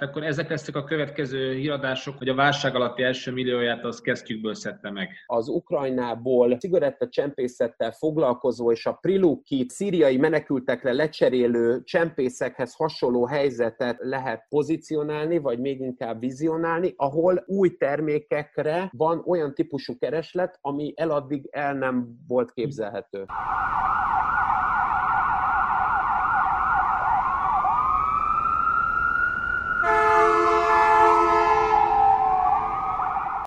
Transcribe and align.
Akkor 0.00 0.22
ezek 0.22 0.48
lesznek 0.48 0.76
a 0.76 0.84
következő 0.84 1.54
híradások, 1.54 2.18
hogy 2.18 2.28
a 2.28 2.34
válság 2.34 2.74
alatti 2.74 3.02
első 3.02 3.32
millióját 3.32 3.84
az 3.84 4.00
kesztyűkből 4.00 4.54
szedte 4.54 4.90
meg. 4.90 5.08
Az 5.26 5.48
Ukrajnából 5.48 6.56
cigarettacsempészettel 6.56 7.92
foglalkozó 7.92 8.72
és 8.72 8.86
a 8.86 8.92
Prilukit 8.92 9.70
szíriai 9.70 10.16
menekültekre 10.16 10.92
lecserélő 10.92 11.82
csempészekhez 11.84 12.74
hasonló 12.74 13.26
helyzetet 13.26 13.96
lehet 14.00 14.46
pozícionálni, 14.48 15.38
vagy 15.38 15.58
még 15.58 15.80
inkább 15.80 16.20
vizionálni, 16.20 16.92
ahol 16.96 17.44
új 17.46 17.76
termékekre 17.76 18.90
van 18.96 19.22
olyan 19.26 19.54
típusú 19.54 19.98
kereslet, 19.98 20.58
ami 20.60 20.92
eladdig 20.96 21.48
el 21.50 21.74
nem 21.74 22.08
volt 22.28 22.52
képzelhető. 22.52 23.24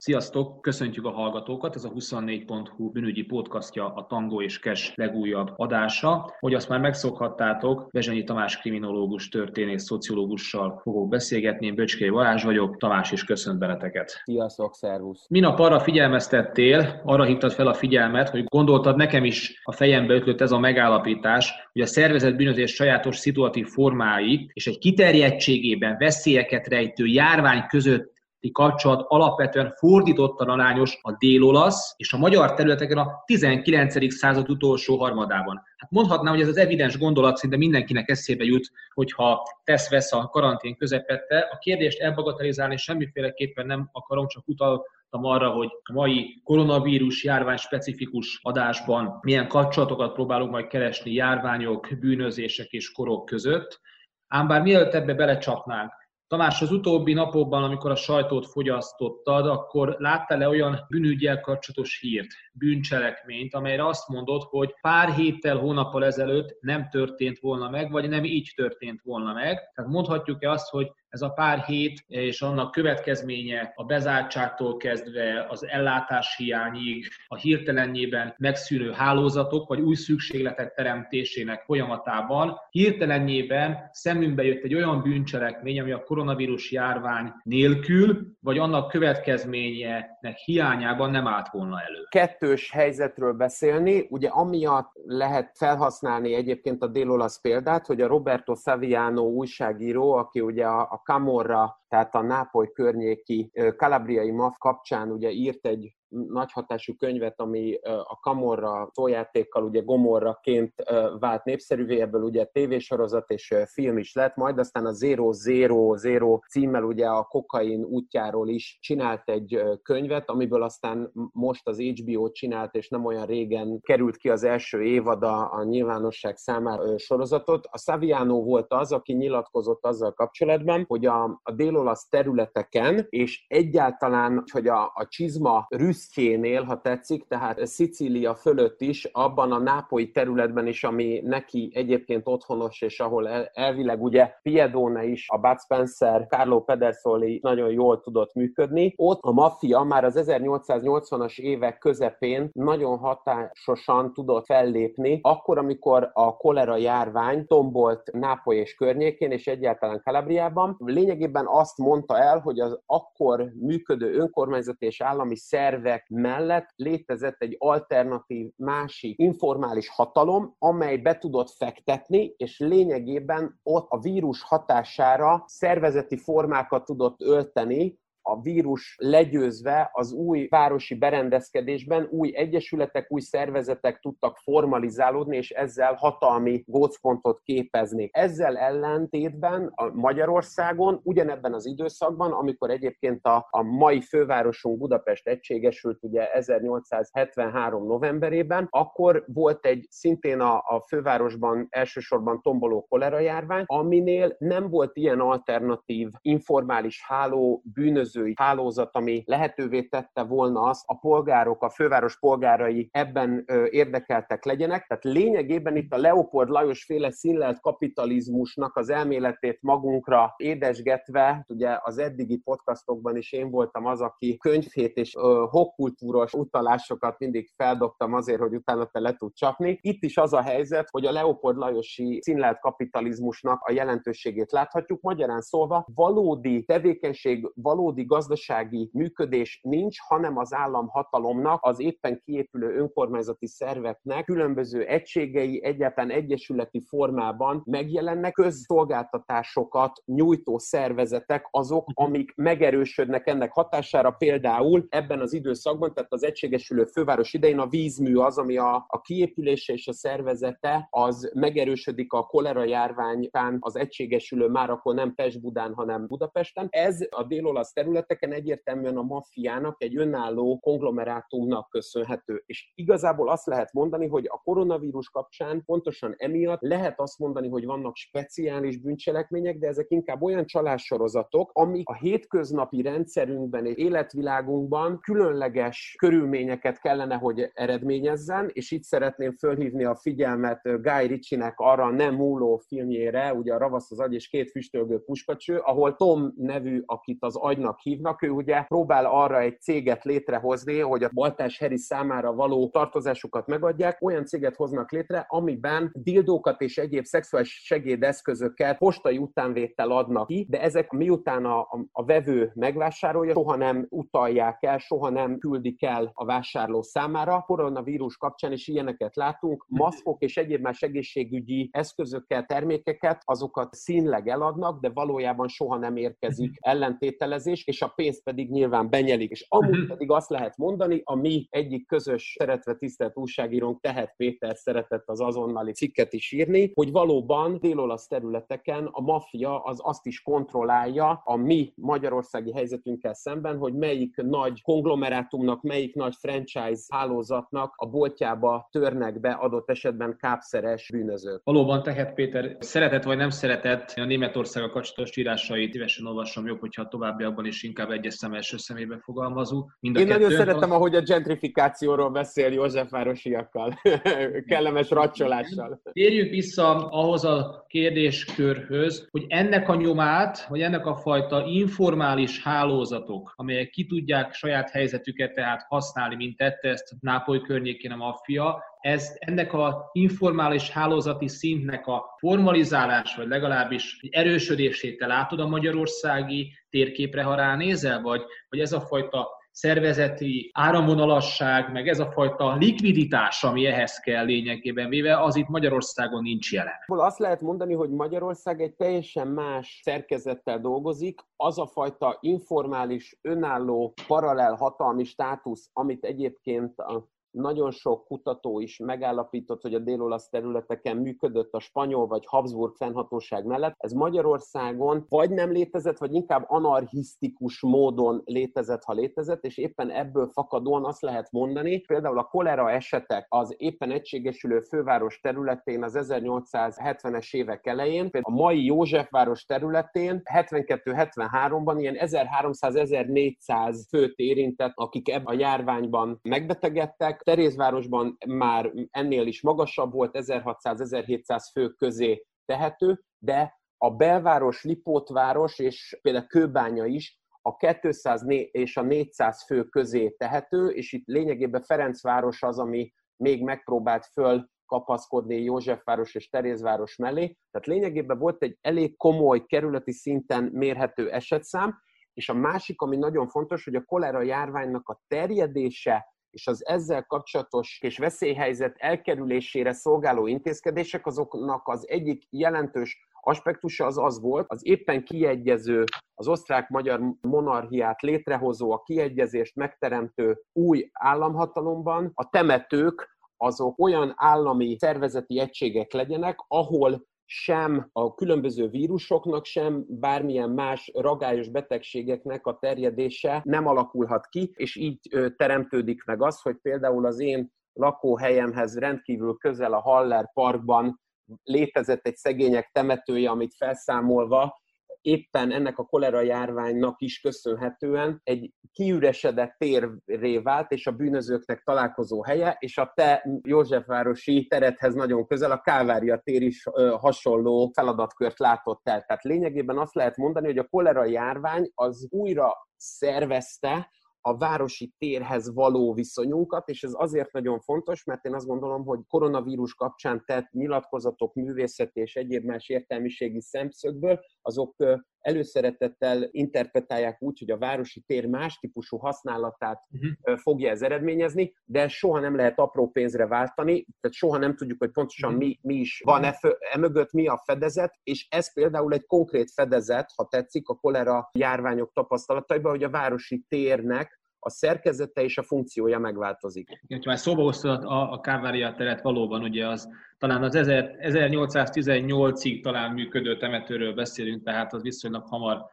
Sziasztok, 0.03 0.61
köszöntjük 0.61 1.05
a 1.05 1.11
hallgatókat, 1.11 1.75
ez 1.75 1.83
a 1.83 1.91
24.hu 1.91 2.91
bűnügyi 2.91 3.23
podcastja, 3.23 3.93
a 3.93 4.05
Tango 4.09 4.41
és 4.41 4.59
Kes 4.59 4.93
legújabb 4.95 5.53
adása. 5.55 6.35
Hogy 6.39 6.53
azt 6.53 6.69
már 6.69 6.79
megszokhattátok, 6.79 7.87
Bezsenyi 7.91 8.23
Tamás 8.23 8.59
kriminológus, 8.59 9.29
történész, 9.29 9.83
szociológussal 9.83 10.79
fogok 10.83 11.09
beszélgetni, 11.09 11.65
én 11.65 11.75
Böcskei 11.75 12.09
Balázs 12.09 12.43
vagyok, 12.43 12.77
Tamás 12.77 13.11
is 13.11 13.23
köszönt 13.23 13.59
benneteket. 13.59 14.21
Sziasztok, 14.23 14.75
szervusz! 14.75 15.25
Minap 15.29 15.59
arra 15.59 15.79
figyelmeztettél, 15.79 17.01
arra 17.03 17.23
hívtad 17.23 17.51
fel 17.51 17.67
a 17.67 17.73
figyelmet, 17.73 18.29
hogy 18.29 18.43
gondoltad 18.43 18.95
nekem 18.95 19.25
is 19.25 19.61
a 19.63 19.71
fejembe 19.71 20.13
ötlött 20.13 20.41
ez 20.41 20.51
a 20.51 20.59
megállapítás, 20.59 21.53
hogy 21.73 21.81
a 21.81 21.85
szervezet 21.85 22.35
bűnözés 22.35 22.73
sajátos 22.73 23.17
szituatív 23.17 23.67
formái 23.67 24.49
és 24.53 24.67
egy 24.67 24.77
kiterjedtségében 24.77 25.97
veszélyeket 25.97 26.67
rejtő 26.67 27.05
járvány 27.05 27.65
között 27.67 28.19
kapcsolat 28.49 29.05
alapvetően 29.07 29.73
fordítottan 29.77 30.49
arányos 30.49 30.99
a 31.01 31.11
dél-olasz 31.11 31.93
és 31.97 32.13
a 32.13 32.17
magyar 32.17 32.53
területeken 32.53 32.97
a 32.97 33.23
19. 33.25 34.13
század 34.13 34.49
utolsó 34.49 34.97
harmadában. 34.97 35.61
Hát 35.77 35.91
mondhatnám, 35.91 36.33
hogy 36.33 36.41
ez 36.41 36.47
az 36.47 36.57
evidens 36.57 36.97
gondolat 36.97 37.37
szinte 37.37 37.57
mindenkinek 37.57 38.09
eszébe 38.09 38.43
jut, 38.43 38.71
hogyha 38.93 39.41
tesz-vesz 39.63 40.13
a 40.13 40.27
karantén 40.27 40.75
közepette. 40.77 41.49
A 41.51 41.57
kérdést 41.57 41.99
elbagatelizálni 41.99 42.77
semmiféleképpen 42.77 43.65
nem 43.65 43.89
akarom, 43.91 44.27
csak 44.27 44.47
utaltam 44.47 45.25
arra, 45.25 45.49
hogy 45.49 45.69
a 45.83 45.93
mai 45.93 46.41
koronavírus 46.43 47.23
járvány 47.23 47.57
specifikus 47.57 48.39
adásban 48.41 49.19
milyen 49.21 49.47
kapcsolatokat 49.47 50.13
próbálunk 50.13 50.51
majd 50.51 50.67
keresni 50.67 51.13
járványok, 51.13 51.87
bűnözések 51.99 52.67
és 52.71 52.91
korok 52.91 53.25
között. 53.25 53.79
Ám 54.27 54.47
bár 54.47 54.61
mielőtt 54.61 54.93
ebbe 54.93 55.13
belecsapnánk, 55.13 55.91
Tamás, 56.31 56.61
az 56.61 56.71
utóbbi 56.71 57.13
napokban, 57.13 57.63
amikor 57.63 57.91
a 57.91 57.95
sajtót 57.95 58.47
fogyasztottad, 58.47 59.47
akkor 59.47 59.95
láttál-e 59.99 60.47
olyan 60.47 60.85
bűnügyel 60.89 61.39
kapcsolatos 61.39 61.99
hírt, 61.99 62.27
bűncselekményt, 62.53 63.53
amelyre 63.53 63.87
azt 63.87 64.07
mondod, 64.07 64.43
hogy 64.43 64.73
pár 64.81 65.09
héttel, 65.09 65.57
hónappal 65.57 66.05
ezelőtt 66.05 66.57
nem 66.61 66.89
történt 66.89 67.39
volna 67.39 67.69
meg, 67.69 67.91
vagy 67.91 68.09
nem 68.09 68.23
így 68.23 68.51
történt 68.55 69.01
volna 69.03 69.33
meg. 69.33 69.71
Tehát 69.75 69.91
mondhatjuk-e 69.91 70.51
azt, 70.51 70.69
hogy 70.69 70.91
ez 71.11 71.21
a 71.21 71.29
pár 71.29 71.59
hét 71.59 72.03
és 72.07 72.41
annak 72.41 72.71
következménye 72.71 73.71
a 73.75 73.83
bezártságtól 73.83 74.77
kezdve 74.77 75.45
az 75.49 75.67
ellátás 75.67 76.35
hiányig, 76.37 77.07
a 77.27 77.37
hirtelenjében 77.37 78.35
megszűnő 78.37 78.91
hálózatok 78.91 79.67
vagy 79.67 79.79
új 79.79 79.95
szükségletek 79.95 80.73
teremtésének 80.73 81.61
folyamatában. 81.61 82.57
Hirtelenjében 82.69 83.89
szemünkbe 83.91 84.43
jött 84.43 84.63
egy 84.63 84.75
olyan 84.75 85.01
bűncselekmény, 85.01 85.79
ami 85.79 85.91
a 85.91 86.03
koronavírus 86.03 86.71
járvány 86.71 87.33
nélkül, 87.43 88.35
vagy 88.43 88.57
annak 88.57 88.87
következményének 88.87 90.37
hiányában 90.45 91.09
nem 91.11 91.27
állt 91.27 91.49
volna 91.49 91.81
elő. 91.81 92.05
Kettős 92.09 92.71
helyzetről 92.71 93.33
beszélni, 93.33 94.07
ugye 94.09 94.29
amiatt 94.29 94.91
lehet 95.05 95.51
felhasználni 95.53 96.33
egyébként 96.33 96.83
a 96.83 96.87
délolasz 96.87 97.41
példát, 97.41 97.85
hogy 97.85 98.01
a 98.01 98.07
Roberto 98.07 98.55
Saviano 98.55 99.21
újságíró, 99.21 100.13
aki 100.13 100.41
ugye 100.41 100.65
a, 100.65 100.81
a 100.81 101.01
Camorra, 101.03 101.80
tehát 101.91 102.15
a 102.15 102.21
Nápoly 102.21 102.71
környéki 102.71 103.51
kalabriai 103.75 104.31
MAF 104.31 104.57
kapcsán 104.57 105.11
ugye 105.11 105.29
írt 105.29 105.65
egy 105.65 105.95
nagy 106.11 106.51
hatású 106.51 106.95
könyvet, 106.95 107.39
ami 107.39 107.75
a 107.83 108.19
Kamorra 108.19 108.89
szójátékkal 108.91 109.63
ugye 109.63 109.81
Gomorraként 109.81 110.73
vált 111.19 111.43
népszerűvé, 111.43 111.99
ebből 111.99 112.21
ugye 112.21 112.45
tévésorozat 112.45 113.29
és 113.29 113.55
film 113.65 113.97
is 113.97 114.13
lett, 114.13 114.35
majd 114.35 114.59
aztán 114.59 114.85
a 114.85 114.91
Zero 114.91 115.31
Zero 115.31 115.95
Zero 115.95 116.39
címmel 116.49 116.83
ugye 116.83 117.07
a 117.07 117.23
kokain 117.23 117.83
útjáról 117.83 118.49
is 118.49 118.77
csinált 118.81 119.29
egy 119.29 119.61
könyvet, 119.83 120.29
amiből 120.29 120.63
aztán 120.63 121.11
most 121.33 121.67
az 121.67 121.79
HBO 121.79 122.31
csinált, 122.31 122.75
és 122.75 122.89
nem 122.89 123.05
olyan 123.05 123.25
régen 123.25 123.79
került 123.81 124.17
ki 124.17 124.29
az 124.29 124.43
első 124.43 124.81
évad 124.81 125.23
a, 125.23 125.63
nyilvánosság 125.63 126.37
számára 126.37 126.97
sorozatot. 126.97 127.67
A 127.71 127.77
Saviano 127.77 128.43
volt 128.43 128.73
az, 128.73 128.91
aki 128.91 129.13
nyilatkozott 129.13 129.85
azzal 129.85 130.13
kapcsolatban, 130.13 130.85
hogy 130.87 131.05
a, 131.05 131.39
a 131.43 131.51
délolasz 131.81 132.07
területeken, 132.09 133.05
és 133.09 133.45
egyáltalán, 133.47 134.43
hogy 134.51 134.67
a, 134.67 134.91
a 134.93 135.07
csizma 135.07 135.65
rűsz 135.69 136.01
küsztjénél, 136.01 136.63
ha 136.63 136.81
tetszik, 136.81 137.27
tehát 137.27 137.65
Szicília 137.65 138.35
fölött 138.35 138.81
is, 138.81 139.05
abban 139.05 139.51
a 139.51 139.57
nápoi 139.57 140.11
területben 140.11 140.67
is, 140.67 140.83
ami 140.83 141.21
neki 141.23 141.71
egyébként 141.73 142.27
otthonos, 142.27 142.81
és 142.81 142.99
ahol 142.99 143.27
elvileg 143.53 144.03
ugye 144.03 144.33
Piedone 144.41 145.05
is, 145.05 145.29
a 145.29 145.37
Bud 145.37 145.59
Spencer, 145.59 146.27
Carlo 146.27 146.63
Pedersoli 146.63 147.39
nagyon 147.43 147.71
jól 147.71 147.99
tudott 147.99 148.33
működni. 148.33 148.93
Ott 148.95 149.19
a 149.21 149.31
maffia 149.31 149.83
már 149.83 150.03
az 150.03 150.23
1880-as 150.27 151.39
évek 151.39 151.77
közepén 151.77 152.49
nagyon 152.53 152.97
hatásosan 152.97 154.13
tudott 154.13 154.45
fellépni, 154.45 155.19
akkor, 155.21 155.57
amikor 155.57 156.09
a 156.13 156.37
kolera 156.37 156.77
járvány 156.77 157.45
tombolt 157.47 158.11
Nápoly 158.11 158.55
és 158.55 158.75
környékén, 158.75 159.31
és 159.31 159.47
egyáltalán 159.47 160.01
Kalabriában. 160.03 160.75
Lényegében 160.79 161.45
azt 161.47 161.70
mondta 161.77 162.17
el, 162.17 162.39
hogy 162.39 162.59
az 162.59 162.79
akkor 162.85 163.51
működő 163.59 164.13
önkormányzati 164.13 164.85
és 164.85 165.01
állami 165.01 165.35
szerve 165.35 165.79
szervek 165.81 166.09
mellett 166.09 166.69
létezett 166.75 167.41
egy 167.41 167.55
alternatív, 167.59 168.51
másik 168.55 169.19
informális 169.19 169.89
hatalom, 169.89 170.55
amely 170.59 170.97
be 170.97 171.17
tudott 171.17 171.49
fektetni, 171.49 172.33
és 172.37 172.59
lényegében 172.59 173.59
ott 173.63 173.89
a 173.89 173.99
vírus 173.99 174.41
hatására 174.41 175.43
szervezeti 175.47 176.17
formákat 176.17 176.85
tudott 176.85 177.21
ölteni, 177.21 177.99
a 178.21 178.41
vírus 178.41 178.95
legyőzve 178.99 179.89
az 179.93 180.13
új 180.13 180.47
városi 180.47 180.95
berendezkedésben 180.95 182.07
új 182.11 182.35
egyesületek, 182.35 183.11
új 183.11 183.21
szervezetek 183.21 183.99
tudtak 183.99 184.37
formalizálódni, 184.37 185.37
és 185.37 185.49
ezzel 185.49 185.93
hatalmi 185.93 186.63
gócpontot 186.67 187.41
képezni. 187.43 188.09
Ezzel 188.11 188.57
ellentétben 188.57 189.71
a 189.75 189.89
Magyarországon 189.93 190.99
ugyanebben 191.03 191.53
az 191.53 191.65
időszakban, 191.65 192.31
amikor 192.31 192.69
egyébként 192.69 193.25
a, 193.25 193.47
a 193.49 193.61
mai 193.61 194.01
fővárosunk 194.01 194.77
Budapest 194.77 195.27
egységesült 195.27 196.03
ugye 196.03 196.31
1873 196.31 197.85
novemberében, 197.85 198.67
akkor 198.69 199.23
volt 199.27 199.65
egy 199.65 199.87
szintén 199.89 200.39
a, 200.39 200.55
a 200.55 200.83
fővárosban 200.87 201.67
elsősorban 201.69 202.41
tomboló 202.41 202.85
kolera 202.89 203.19
járvány, 203.19 203.63
aminél 203.65 204.35
nem 204.37 204.69
volt 204.69 204.97
ilyen 204.97 205.19
alternatív 205.19 206.09
informális 206.21 207.03
háló 207.07 207.61
bűnöző 207.73 208.10
bűnözői 208.11 208.33
hálózat, 208.37 208.95
ami 208.95 209.23
lehetővé 209.25 209.81
tette 209.81 210.23
volna 210.23 210.61
azt, 210.61 210.83
a 210.85 210.99
polgárok, 210.99 211.63
a 211.63 211.69
főváros 211.69 212.19
polgárai 212.19 212.89
ebben 212.91 213.45
érdekeltek 213.69 214.45
legyenek. 214.45 214.87
Tehát 214.87 215.03
lényegében 215.03 215.75
itt 215.75 215.93
a 215.93 215.97
Leopold 215.97 216.49
Lajos 216.49 216.83
féle 216.83 217.11
színlelt 217.11 217.59
kapitalizmusnak 217.59 218.75
az 218.77 218.89
elméletét 218.89 219.57
magunkra 219.61 220.33
édesgetve, 220.37 221.45
ugye 221.47 221.77
az 221.81 221.97
eddigi 221.97 222.37
podcastokban 222.37 223.15
is 223.15 223.31
én 223.31 223.49
voltam 223.49 223.85
az, 223.85 224.01
aki 224.01 224.37
könyvhét 224.37 224.95
és 224.97 225.15
hokkultúros 225.49 226.33
utalásokat 226.33 227.19
mindig 227.19 227.51
feldobtam 227.55 228.13
azért, 228.13 228.39
hogy 228.39 228.55
utána 228.55 228.85
te 228.85 228.99
le 228.99 229.13
tud 229.13 229.33
csapni. 229.33 229.79
Itt 229.81 230.03
is 230.03 230.17
az 230.17 230.33
a 230.33 230.41
helyzet, 230.41 230.87
hogy 230.89 231.05
a 231.05 231.11
Leopold 231.11 231.57
Lajosi 231.57 232.19
színlelt 232.21 232.59
kapitalizmusnak 232.59 233.61
a 233.61 233.71
jelentőségét 233.71 234.51
láthatjuk. 234.51 235.01
Magyarán 235.01 235.41
szólva, 235.41 235.85
valódi 235.95 236.63
tevékenység, 236.63 237.51
valódi 237.55 238.00
valódi 238.01 238.05
gazdasági 238.05 238.89
működés 238.93 239.59
nincs, 239.63 239.97
hanem 240.07 240.37
az 240.37 240.53
államhatalomnak, 240.53 241.65
az 241.65 241.79
éppen 241.79 242.21
kiépülő 242.25 242.75
önkormányzati 242.77 243.47
szerveknek 243.47 244.25
különböző 244.25 244.85
egységei 244.85 245.63
egyáltalán 245.63 246.11
egyesületi 246.11 246.81
formában 246.87 247.61
megjelennek, 247.65 248.33
közszolgáltatásokat 248.33 250.01
nyújtó 250.05 250.57
szervezetek 250.57 251.47
azok, 251.51 251.89
amik 251.93 252.33
megerősödnek 252.35 253.27
ennek 253.27 253.51
hatására, 253.51 254.11
például 254.11 254.85
ebben 254.89 255.19
az 255.19 255.33
időszakban, 255.33 255.93
tehát 255.93 256.13
az 256.13 256.23
egységesülő 256.23 256.85
főváros 256.85 257.33
idején 257.33 257.59
a 257.59 257.67
vízmű 257.67 258.15
az, 258.15 258.37
ami 258.37 258.57
a, 258.57 258.85
a 258.87 259.01
kiépülése 259.01 259.73
és 259.73 259.87
a 259.87 259.93
szervezete, 259.93 260.87
az 260.89 261.31
megerősödik 261.33 262.13
a 262.13 262.23
kolera 262.23 262.63
járvány 262.63 263.29
az 263.59 263.75
egységesülő 263.75 264.47
már 264.47 264.69
akkor 264.69 264.95
nem 264.95 265.13
Pest-Budán, 265.13 265.73
hanem 265.73 266.07
Budapesten. 266.07 266.67
Ez 266.69 266.97
a 267.09 267.23
dél-olasz 267.23 267.73
területeken 267.91 268.33
egyértelműen 268.33 268.97
a 268.97 269.01
maffiának 269.01 269.83
egy 269.83 269.97
önálló 269.97 270.59
konglomerátumnak 270.59 271.69
köszönhető. 271.69 272.43
És 272.45 272.71
igazából 272.75 273.29
azt 273.29 273.45
lehet 273.45 273.73
mondani, 273.73 274.07
hogy 274.07 274.25
a 274.29 274.41
koronavírus 274.43 275.09
kapcsán 275.09 275.63
pontosan 275.65 276.13
emiatt 276.17 276.61
lehet 276.61 276.99
azt 276.99 277.19
mondani, 277.19 277.49
hogy 277.49 277.65
vannak 277.65 277.95
speciális 277.95 278.77
bűncselekmények, 278.77 279.57
de 279.57 279.67
ezek 279.67 279.85
inkább 279.89 280.21
olyan 280.21 280.45
csalássorozatok, 280.45 281.49
amik 281.53 281.89
a 281.89 281.95
hétköznapi 281.95 282.81
rendszerünkben 282.81 283.65
és 283.65 283.75
életvilágunkban 283.75 284.99
különleges 284.99 285.95
körülményeket 285.97 286.79
kellene, 286.79 287.15
hogy 287.15 287.51
eredményezzen, 287.53 288.49
és 288.53 288.71
itt 288.71 288.83
szeretném 288.83 289.31
fölhívni 289.31 289.83
a 289.83 289.95
figyelmet 289.95 290.61
Guy 290.63 291.07
Ritchie-nek 291.07 291.53
arra 291.57 291.89
nem 291.89 292.15
múló 292.15 292.57
filmjére, 292.67 293.33
ugye 293.33 293.53
a 293.53 293.57
Ravasz 293.57 293.91
az 293.91 293.99
agy 293.99 294.13
és 294.13 294.27
két 294.27 294.51
füstölgő 294.51 294.99
puskacső, 294.99 295.57
ahol 295.57 295.95
Tom 295.95 296.33
nevű, 296.37 296.81
akit 296.85 297.23
az 297.23 297.35
agynak 297.35 297.80
hívnak, 297.81 298.23
ő 298.23 298.29
ugye 298.29 298.61
próbál 298.61 299.05
arra 299.05 299.39
egy 299.39 299.61
céget 299.61 300.03
létrehozni, 300.03 300.79
hogy 300.79 301.03
a 301.03 301.09
Baltás 301.13 301.57
Heri 301.57 301.77
számára 301.77 302.33
való 302.33 302.69
tartozásukat 302.69 303.47
megadják, 303.47 303.97
olyan 304.01 304.25
céget 304.25 304.55
hoznak 304.55 304.91
létre, 304.91 305.25
amiben 305.29 305.91
dildókat 305.93 306.61
és 306.61 306.77
egyéb 306.77 307.03
szexuális 307.03 307.61
segédeszközöket 307.63 308.77
postai 308.77 309.17
utánvétel 309.17 309.91
adnak 309.91 310.27
ki, 310.27 310.45
de 310.49 310.61
ezek 310.61 310.91
miután 310.91 311.45
a, 311.45 311.59
a, 311.59 311.85
a 311.91 312.05
vevő 312.05 312.51
megvásárolja, 312.53 313.33
soha 313.33 313.55
nem 313.55 313.85
utalják 313.89 314.63
el, 314.63 314.77
soha 314.77 315.09
nem 315.09 315.37
küldik 315.37 315.83
el 315.83 316.11
a 316.13 316.25
vásárló 316.25 316.81
számára. 316.81 317.43
Koronavírus 317.45 318.17
kapcsán 318.17 318.51
is 318.51 318.67
ilyeneket 318.67 319.15
látunk, 319.15 319.65
maszkok 319.67 320.21
és 320.21 320.37
egyéb 320.37 320.61
más 320.61 320.81
egészségügyi 320.81 321.69
eszközökkel, 321.71 322.45
termékeket, 322.45 323.21
azokat 323.25 323.73
színleg 323.73 324.27
eladnak, 324.27 324.81
de 324.81 324.89
valójában 324.89 325.47
soha 325.47 325.77
nem 325.77 325.95
érkezik 325.95 326.49
mhm. 326.49 326.69
ellentételezés, 326.69 327.63
és 327.71 327.81
a 327.81 327.93
pénzt 327.95 328.23
pedig 328.23 328.49
nyilván 328.49 328.89
benyelik. 328.89 329.31
És 329.31 329.45
amúgy 329.49 329.77
mhm. 329.77 329.87
pedig 329.87 330.11
azt 330.11 330.29
lehet 330.29 330.57
mondani, 330.57 331.01
a 331.03 331.15
mi 331.15 331.47
egyik 331.49 331.87
közös 331.87 332.35
szeretve 332.39 332.75
tisztelt 332.75 333.17
újságírónk 333.17 333.81
Tehet 333.81 334.13
Péter 334.17 334.55
szeretett 334.55 335.03
az 335.05 335.21
azonnali 335.21 335.71
cikket 335.71 336.13
is 336.13 336.31
írni, 336.31 336.71
hogy 336.73 336.91
valóban 336.91 337.59
dél-olasz 337.59 338.07
területeken 338.07 338.85
a 338.91 339.01
maffia 339.01 339.59
az 339.59 339.79
azt 339.83 340.05
is 340.05 340.21
kontrollálja 340.21 341.21
a 341.25 341.35
mi 341.35 341.73
magyarországi 341.75 342.51
helyzetünkkel 342.51 343.13
szemben, 343.13 343.57
hogy 343.57 343.73
melyik 343.73 344.15
nagy 344.15 344.61
konglomerátumnak, 344.61 345.61
melyik 345.61 345.95
nagy 345.95 346.15
franchise 346.19 346.83
hálózatnak 346.87 347.73
a 347.75 347.85
boltjába 347.85 348.67
törnek 348.71 349.19
be 349.19 349.31
adott 349.31 349.69
esetben 349.69 350.17
kápszeres 350.19 350.89
bűnözők. 350.91 351.41
Valóban 351.43 351.83
Tehet 351.83 352.13
Péter 352.13 352.57
szeretett 352.59 353.03
vagy 353.03 353.17
nem 353.17 353.29
szeretett 353.29 353.93
a 353.95 354.05
Németország 354.05 354.63
a 354.63 354.69
kapcsolatos 354.69 355.17
írásait 355.17 355.79
szívesen 355.81 356.05
olvasom, 356.05 356.47
jobb, 356.47 356.59
hogyha 356.59 356.87
továbbiakban 356.87 357.45
is 357.45 357.60
inkább 357.63 357.89
egyes 357.89 358.13
szem 358.13 358.33
első 358.33 358.57
szemébe 358.57 358.99
fogalmazunk. 359.03 359.77
Mind 359.79 359.95
a 359.95 359.99
Én 359.99 360.07
nagyon 360.07 360.31
szeretem, 360.31 360.71
ahogy 360.71 360.95
a 360.95 361.01
gentrifikációról 361.01 362.09
beszél 362.09 362.51
Józsefvárosiakkal, 362.51 363.79
kellemes 364.47 364.89
racsolással. 364.89 365.81
Térjünk 365.91 366.29
vissza 366.29 366.89
ahhoz 366.89 367.23
a 367.25 367.65
kérdéskörhöz, 367.67 369.07
hogy 369.11 369.25
ennek 369.27 369.69
a 369.69 369.75
nyomát, 369.75 370.47
vagy 370.47 370.61
ennek 370.61 370.85
a 370.85 370.95
fajta 370.95 371.45
informális 371.45 372.43
hálózatok, 372.43 373.33
amelyek 373.35 373.69
ki 373.69 373.85
tudják 373.85 374.33
saját 374.33 374.69
helyzetüket 374.69 375.33
tehát 375.33 375.65
használni, 375.67 376.15
mint 376.15 376.37
tette 376.37 376.69
ezt 376.69 376.95
Nápoly 376.99 377.41
környékén 377.41 377.91
a 377.91 377.95
maffia, 377.95 378.63
ez 378.81 379.15
ennek 379.19 379.53
a 379.53 379.89
informális 379.91 380.69
hálózati 380.69 381.27
szintnek 381.27 381.87
a 381.87 382.15
formalizálás, 382.17 383.15
vagy 383.15 383.27
legalábbis 383.27 383.99
erősödését 384.09 384.97
te 384.97 385.07
látod 385.07 385.39
a 385.39 385.47
magyarországi 385.47 386.51
térképre, 386.69 387.23
ha 387.23 387.35
ránézel, 387.35 388.01
vagy, 388.01 388.21
vagy 388.49 388.59
ez 388.59 388.71
a 388.71 388.81
fajta 388.81 389.39
szervezeti 389.51 390.51
áramvonalasság, 390.53 391.71
meg 391.71 391.87
ez 391.87 391.99
a 391.99 392.11
fajta 392.11 392.55
likviditás, 392.55 393.43
ami 393.43 393.65
ehhez 393.65 393.99
kell 393.99 394.25
lényegében 394.25 394.89
véve, 394.89 395.21
az 395.21 395.35
itt 395.35 395.47
Magyarországon 395.47 396.21
nincs 396.21 396.51
jelen. 396.51 396.73
Azt 396.85 397.19
lehet 397.19 397.41
mondani, 397.41 397.73
hogy 397.73 397.89
Magyarország 397.89 398.61
egy 398.61 398.73
teljesen 398.73 399.27
más 399.27 399.79
szerkezettel 399.83 400.59
dolgozik. 400.59 401.19
Az 401.35 401.59
a 401.59 401.67
fajta 401.67 402.17
informális, 402.21 403.17
önálló, 403.21 403.93
paralel 404.07 404.53
hatalmi 404.53 405.03
státusz, 405.03 405.69
amit 405.73 406.03
egyébként 406.03 406.79
a 406.79 407.09
nagyon 407.31 407.71
sok 407.71 408.05
kutató 408.05 408.59
is 408.59 408.77
megállapított, 408.77 409.61
hogy 409.61 409.73
a 409.73 409.79
dél-olasz 409.79 410.29
területeken 410.29 410.97
működött 410.97 411.53
a 411.53 411.59
spanyol 411.59 412.07
vagy 412.07 412.25
Habsburg 412.25 412.75
fennhatóság 412.75 413.45
mellett. 413.45 413.75
Ez 413.77 413.91
Magyarországon 413.91 415.05
vagy 415.09 415.29
nem 415.29 415.51
létezett, 415.51 415.97
vagy 415.97 416.13
inkább 416.13 416.45
anarchisztikus 416.47 417.61
módon 417.61 418.21
létezett, 418.25 418.83
ha 418.83 418.93
létezett, 418.93 419.43
és 419.43 419.57
éppen 419.57 419.89
ebből 419.89 420.27
fakadóan 420.27 420.85
azt 420.85 421.01
lehet 421.01 421.31
mondani, 421.31 421.79
például 421.79 422.17
a 422.17 422.23
kolera 422.23 422.71
esetek 422.71 423.25
az 423.29 423.55
éppen 423.57 423.91
egységesülő 423.91 424.59
főváros 424.59 425.19
területén 425.19 425.83
az 425.83 425.97
1870-es 425.99 427.33
évek 427.35 427.65
elején, 427.65 428.09
például 428.09 428.35
a 428.35 428.41
mai 428.41 428.65
Józsefváros 428.65 429.45
területén 429.45 430.21
72-73-ban 430.33 431.75
ilyen 431.77 431.95
1300-1400 431.99 433.79
főt 433.89 434.17
érintett, 434.17 434.73
akik 434.75 435.09
ebben 435.09 435.35
a 435.35 435.39
járványban 435.39 436.19
megbetegedtek, 436.23 437.20
Terézvárosban 437.23 438.17
már 438.27 438.71
ennél 438.89 439.27
is 439.27 439.41
magasabb 439.41 439.93
volt, 439.93 440.11
1600-1700 440.13 441.49
fő 441.51 441.69
közé 441.69 442.25
tehető, 442.45 443.03
de 443.17 443.59
a 443.77 443.91
belváros, 443.91 444.63
Lipótváros 444.63 445.59
és 445.59 445.99
például 446.01 446.25
Kőbánya 446.25 446.85
is 446.85 447.19
a 447.41 447.55
200 447.81 448.23
és 448.51 448.77
a 448.77 448.81
400 448.81 449.45
fő 449.45 449.63
közé 449.63 450.09
tehető, 450.09 450.67
és 450.67 450.91
itt 450.91 451.05
lényegében 451.05 451.61
Ferencváros 451.61 452.43
az, 452.43 452.59
ami 452.59 452.93
még 453.15 453.43
megpróbált 453.43 454.05
föl 454.05 454.49
kapaszkodni 454.65 455.43
Józsefváros 455.43 456.15
és 456.15 456.29
Terézváros 456.29 456.95
mellé. 456.95 457.37
Tehát 457.51 457.67
lényegében 457.67 458.17
volt 458.17 458.43
egy 458.43 458.57
elég 458.61 458.97
komoly 458.97 459.45
kerületi 459.45 459.91
szinten 459.91 460.43
mérhető 460.43 461.11
esetszám, 461.11 461.79
és 462.13 462.29
a 462.29 462.33
másik, 462.33 462.81
ami 462.81 462.97
nagyon 462.97 463.27
fontos, 463.27 463.63
hogy 463.63 463.75
a 463.75 463.83
kolera 463.83 464.21
járványnak 464.21 464.89
a 464.89 465.01
terjedése 465.07 466.05
és 466.31 466.47
az 466.47 466.65
ezzel 466.65 467.05
kapcsolatos 467.05 467.79
és 467.81 467.97
veszélyhelyzet 467.97 468.75
elkerülésére 468.77 469.73
szolgáló 469.73 470.27
intézkedések 470.27 471.05
azoknak 471.05 471.67
az 471.67 471.89
egyik 471.89 472.23
jelentős 472.29 473.09
aspektusa 473.21 473.85
az 473.85 473.97
az 473.97 474.21
volt, 474.21 474.45
az 474.47 474.67
éppen 474.67 475.03
kiegyező, 475.03 475.83
az 476.15 476.27
osztrák-magyar 476.27 477.01
monarchiát 477.21 478.01
létrehozó, 478.01 478.71
a 478.71 478.81
kiegyezést 478.81 479.55
megteremtő 479.55 480.41
új 480.53 480.89
államhatalomban. 480.93 482.11
A 482.13 482.29
temetők 482.29 483.17
azok 483.37 483.79
olyan 483.79 484.13
állami 484.15 484.77
szervezeti 484.79 485.39
egységek 485.39 485.91
legyenek, 485.91 486.39
ahol 486.47 487.09
sem 487.33 487.89
a 487.91 488.13
különböző 488.13 488.67
vírusoknak, 488.67 489.45
sem 489.45 489.85
bármilyen 489.87 490.49
más 490.49 490.91
ragályos 490.93 491.49
betegségeknek 491.49 492.45
a 492.45 492.57
terjedése 492.57 493.41
nem 493.43 493.67
alakulhat 493.67 494.27
ki, 494.27 494.51
és 494.55 494.75
így 494.75 494.99
teremtődik 495.35 496.03
meg 496.03 496.21
az, 496.21 496.41
hogy 496.41 496.55
például 496.61 497.05
az 497.05 497.19
én 497.19 497.51
lakóhelyemhez 497.73 498.77
rendkívül 498.77 499.37
közel 499.37 499.73
a 499.73 499.81
Haller 499.81 500.31
Parkban 500.33 500.99
létezett 501.43 502.05
egy 502.05 502.15
szegények 502.15 502.69
temetője, 502.71 503.29
amit 503.29 503.55
felszámolva 503.55 504.60
éppen 505.01 505.51
ennek 505.51 505.77
a 505.77 505.85
kolera 505.85 506.21
járványnak 506.21 507.01
is 507.01 507.19
köszönhetően 507.19 508.21
egy 508.23 508.51
kiüresedett 508.71 509.55
térré 509.57 510.37
vált, 510.37 510.71
és 510.71 510.87
a 510.87 510.91
bűnözőknek 510.91 511.63
találkozó 511.63 512.23
helye, 512.23 512.55
és 512.59 512.77
a 512.77 512.91
te 512.95 513.25
Józsefvárosi 513.41 514.47
terethez 514.47 514.93
nagyon 514.93 515.25
közel, 515.25 515.51
a 515.51 515.61
Kávária 515.61 516.21
tér 516.23 516.41
is 516.41 516.63
hasonló 516.99 517.71
feladatkört 517.73 518.39
látott 518.39 518.81
el. 518.83 519.03
Tehát 519.07 519.23
lényegében 519.23 519.77
azt 519.77 519.95
lehet 519.95 520.17
mondani, 520.17 520.45
hogy 520.45 520.57
a 520.57 520.67
kolera 520.67 521.05
járvány 521.05 521.71
az 521.73 522.07
újra 522.09 522.53
szervezte 522.75 523.89
a 524.21 524.37
városi 524.37 524.93
térhez 524.97 525.53
való 525.53 525.93
viszonyunkat, 525.93 526.69
és 526.69 526.83
ez 526.83 526.91
azért 526.93 527.31
nagyon 527.31 527.59
fontos, 527.59 528.03
mert 528.03 528.25
én 528.25 528.33
azt 528.33 528.47
gondolom, 528.47 528.85
hogy 528.85 528.99
koronavírus 529.07 529.73
kapcsán 529.73 530.23
tett 530.25 530.51
nyilatkozatok, 530.51 531.33
művészeti 531.33 531.99
és 531.99 532.15
egyéb 532.15 532.43
más 532.43 532.69
értelmiségi 532.69 533.41
szemszögből 533.41 534.19
azok 534.41 534.75
előszeretettel 535.21 536.27
interpretálják 536.31 537.21
úgy, 537.21 537.39
hogy 537.39 537.51
a 537.51 537.57
városi 537.57 538.01
tér 538.01 538.25
más 538.25 538.57
típusú 538.59 538.97
használatát 538.97 539.83
uh-huh. 539.91 540.37
fogja 540.37 540.69
ez 540.69 540.81
eredményezni, 540.81 541.53
de 541.65 541.87
soha 541.87 542.19
nem 542.19 542.35
lehet 542.35 542.59
apró 542.59 542.89
pénzre 542.89 543.27
váltani, 543.27 543.85
tehát 543.99 544.17
soha 544.17 544.37
nem 544.37 544.55
tudjuk, 544.55 544.79
hogy 544.79 544.91
pontosan 544.91 545.33
uh-huh. 545.33 545.47
mi, 545.47 545.59
mi 545.61 545.75
is 545.75 546.01
van 546.05 546.23
e, 546.23 546.37
e 546.73 546.77
mögött, 546.77 547.11
mi 547.11 547.27
a 547.27 547.41
fedezet, 547.45 547.99
és 548.03 548.27
ez 548.29 548.53
például 548.53 548.93
egy 548.93 549.05
konkrét 549.05 549.51
fedezet, 549.51 550.11
ha 550.15 550.27
tetszik, 550.27 550.67
a 550.67 550.75
kolera 550.75 551.29
járványok 551.31 551.91
tapasztalataiban, 551.93 552.71
hogy 552.71 552.83
a 552.83 552.89
városi 552.89 553.45
térnek 553.47 554.20
a 554.43 554.49
szerkezete 554.49 555.21
és 555.21 555.37
a 555.37 555.43
funkciója 555.43 555.99
megváltozik. 555.99 556.81
Igen, 556.87 557.01
már 557.05 557.17
szóba 557.17 557.41
hoztad 557.41 557.83
a, 557.83 558.11
a 558.11 558.19
Kávária 558.19 558.73
teret, 558.73 559.01
valóban 559.01 559.41
ugye 559.41 559.67
az 559.67 559.89
talán 560.17 560.43
az 560.43 560.53
1818-ig 560.55 562.61
talán 562.61 562.91
működő 562.91 563.37
temetőről 563.37 563.93
beszélünk, 563.93 564.43
tehát 564.43 564.73
az 564.73 564.81
viszonylag 564.81 565.27
hamar 565.27 565.65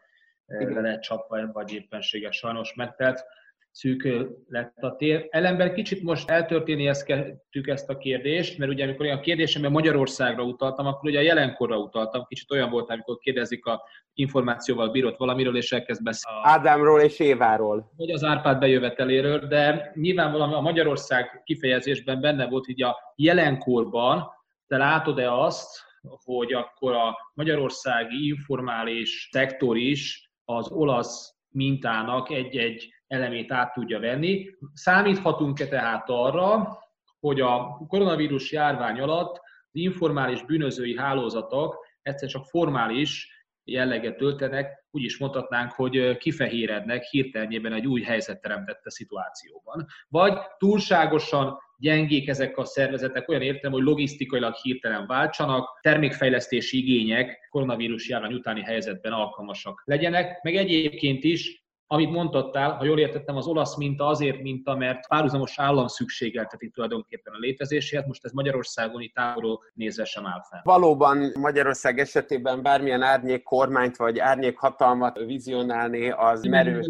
eh, 0.47 0.61
Igen. 0.61 0.73
le 0.73 0.81
lehet 0.81 1.03
csapva, 1.03 1.53
vagy 1.53 1.73
éppenséges 1.73 2.37
sajnos 2.37 2.75
megtelt 2.75 3.25
szűk 3.71 4.09
lett 4.49 4.77
a 4.77 4.97
tér. 4.97 5.27
Ellenben 5.31 5.75
kicsit 5.75 6.03
most 6.03 6.31
eltörténezkedtük 6.31 7.67
ezt 7.67 7.89
a 7.89 7.99
kérdést, 7.99 8.59
mert 8.59 8.71
ugye 8.71 8.85
amikor 8.85 9.07
a 9.07 9.21
kérdésemben 9.21 9.73
Magyarországra 9.73 10.43
utaltam, 10.43 10.87
akkor 10.87 11.11
ugye 11.11 11.19
a 11.19 11.23
jelenkorra 11.23 11.79
utaltam, 11.79 12.25
kicsit 12.25 12.51
olyan 12.51 12.71
volt, 12.71 12.91
amikor 12.91 13.19
kérdezik 13.19 13.67
a 13.67 13.83
információval 14.13 14.91
bírott 14.91 15.17
valamiről, 15.17 15.57
és 15.57 15.73
elkezd 15.73 16.03
beszélni. 16.03 16.41
Ádámról 16.43 17.01
és 17.01 17.19
Éváról. 17.19 17.93
Vagy 17.97 18.11
az 18.11 18.25
Árpád 18.25 18.59
bejöveteléről, 18.59 19.39
de 19.39 19.93
nyilvánvalóan 19.95 20.53
a 20.53 20.61
Magyarország 20.61 21.43
kifejezésben 21.45 22.21
benne 22.21 22.47
volt 22.47 22.69
így 22.69 22.83
a 22.83 22.97
jelenkorban, 23.17 24.37
te 24.67 24.77
látod-e 24.77 25.33
azt, 25.33 25.87
hogy 26.25 26.53
akkor 26.53 26.93
a 26.93 27.17
magyarországi 27.35 28.27
informális 28.27 29.29
szektor 29.33 29.77
is 29.77 30.31
az 30.45 30.71
olasz 30.71 31.35
mintának 31.49 32.31
egy-egy 32.31 32.89
elemét 33.09 33.53
át 33.53 33.73
tudja 33.73 34.01
venni. 34.01 34.47
Számíthatunk-e 34.73 35.69
tehát 35.69 36.05
arra, 36.09 36.79
hogy 37.21 37.41
a 37.41 37.85
koronavírus 37.89 38.53
járvány 38.53 39.01
alatt 39.01 39.37
az 39.71 39.81
informális 39.81 40.45
bűnözői 40.45 40.97
hálózatok 40.97 41.87
egyszer 42.03 42.29
csak 42.29 42.45
formális 42.45 43.37
jelleget 43.65 44.17
töltenek, 44.17 44.85
úgy 44.91 45.03
is 45.03 45.19
mondhatnánk, 45.19 45.73
hogy 45.73 46.17
kifehérednek 46.17 47.03
hirtelenjében 47.03 47.73
egy 47.73 47.87
új 47.87 48.03
helyzet 48.03 48.41
teremtette 48.41 48.91
szituációban. 48.91 49.87
Vagy 50.09 50.39
túlságosan 50.59 51.59
gyengék 51.79 52.29
ezek 52.29 52.59
a 52.59 52.65
szervezetek, 52.65 53.29
olyan 53.29 53.43
értem, 53.43 53.73
hogy 53.73 53.83
logisztikailag 53.83 54.55
hirtelen 54.55 55.07
váltsanak, 55.07 55.79
termékfejlesztési 55.81 56.79
igények 56.79 57.49
koronavírus 57.51 58.09
járvány 58.09 58.33
utáni 58.33 58.63
helyzetben 58.63 59.13
alkalmasak 59.13 59.83
legyenek, 59.85 60.43
meg 60.43 60.57
egyébként 60.57 61.25
is 61.25 61.67
amit 61.91 62.11
mondtál, 62.11 62.73
ha 62.73 62.85
jól 62.85 62.99
értettem, 62.99 63.37
az 63.37 63.47
olasz 63.47 63.77
minta 63.77 64.07
azért 64.07 64.43
minta, 64.43 64.77
mert 64.77 65.09
párhuzamos 65.09 65.59
állam 65.59 65.87
szükségelteti 65.87 66.71
tulajdonképpen 66.71 67.35
a 67.35 67.39
létezéséhez, 67.39 68.07
most 68.07 68.25
ez 68.25 68.33
Magyarországon 68.33 69.01
itt 69.01 69.15
távolról 69.15 69.61
nézve 69.75 70.05
sem 70.05 70.27
áll 70.27 70.43
fel. 70.51 70.61
Valóban 70.65 71.33
Magyarország 71.35 71.99
esetében 71.99 72.63
bármilyen 72.63 73.03
árnyék 73.03 73.43
kormányt 73.43 73.97
vagy 73.97 74.19
árnyék 74.19 74.59
hatalmat 74.59 75.19
vizionálni 75.19 76.11
az 76.11 76.43
merő. 76.43 76.81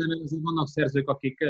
Vannak 0.43 0.69
szerzők, 0.69 1.09
akik 1.09 1.45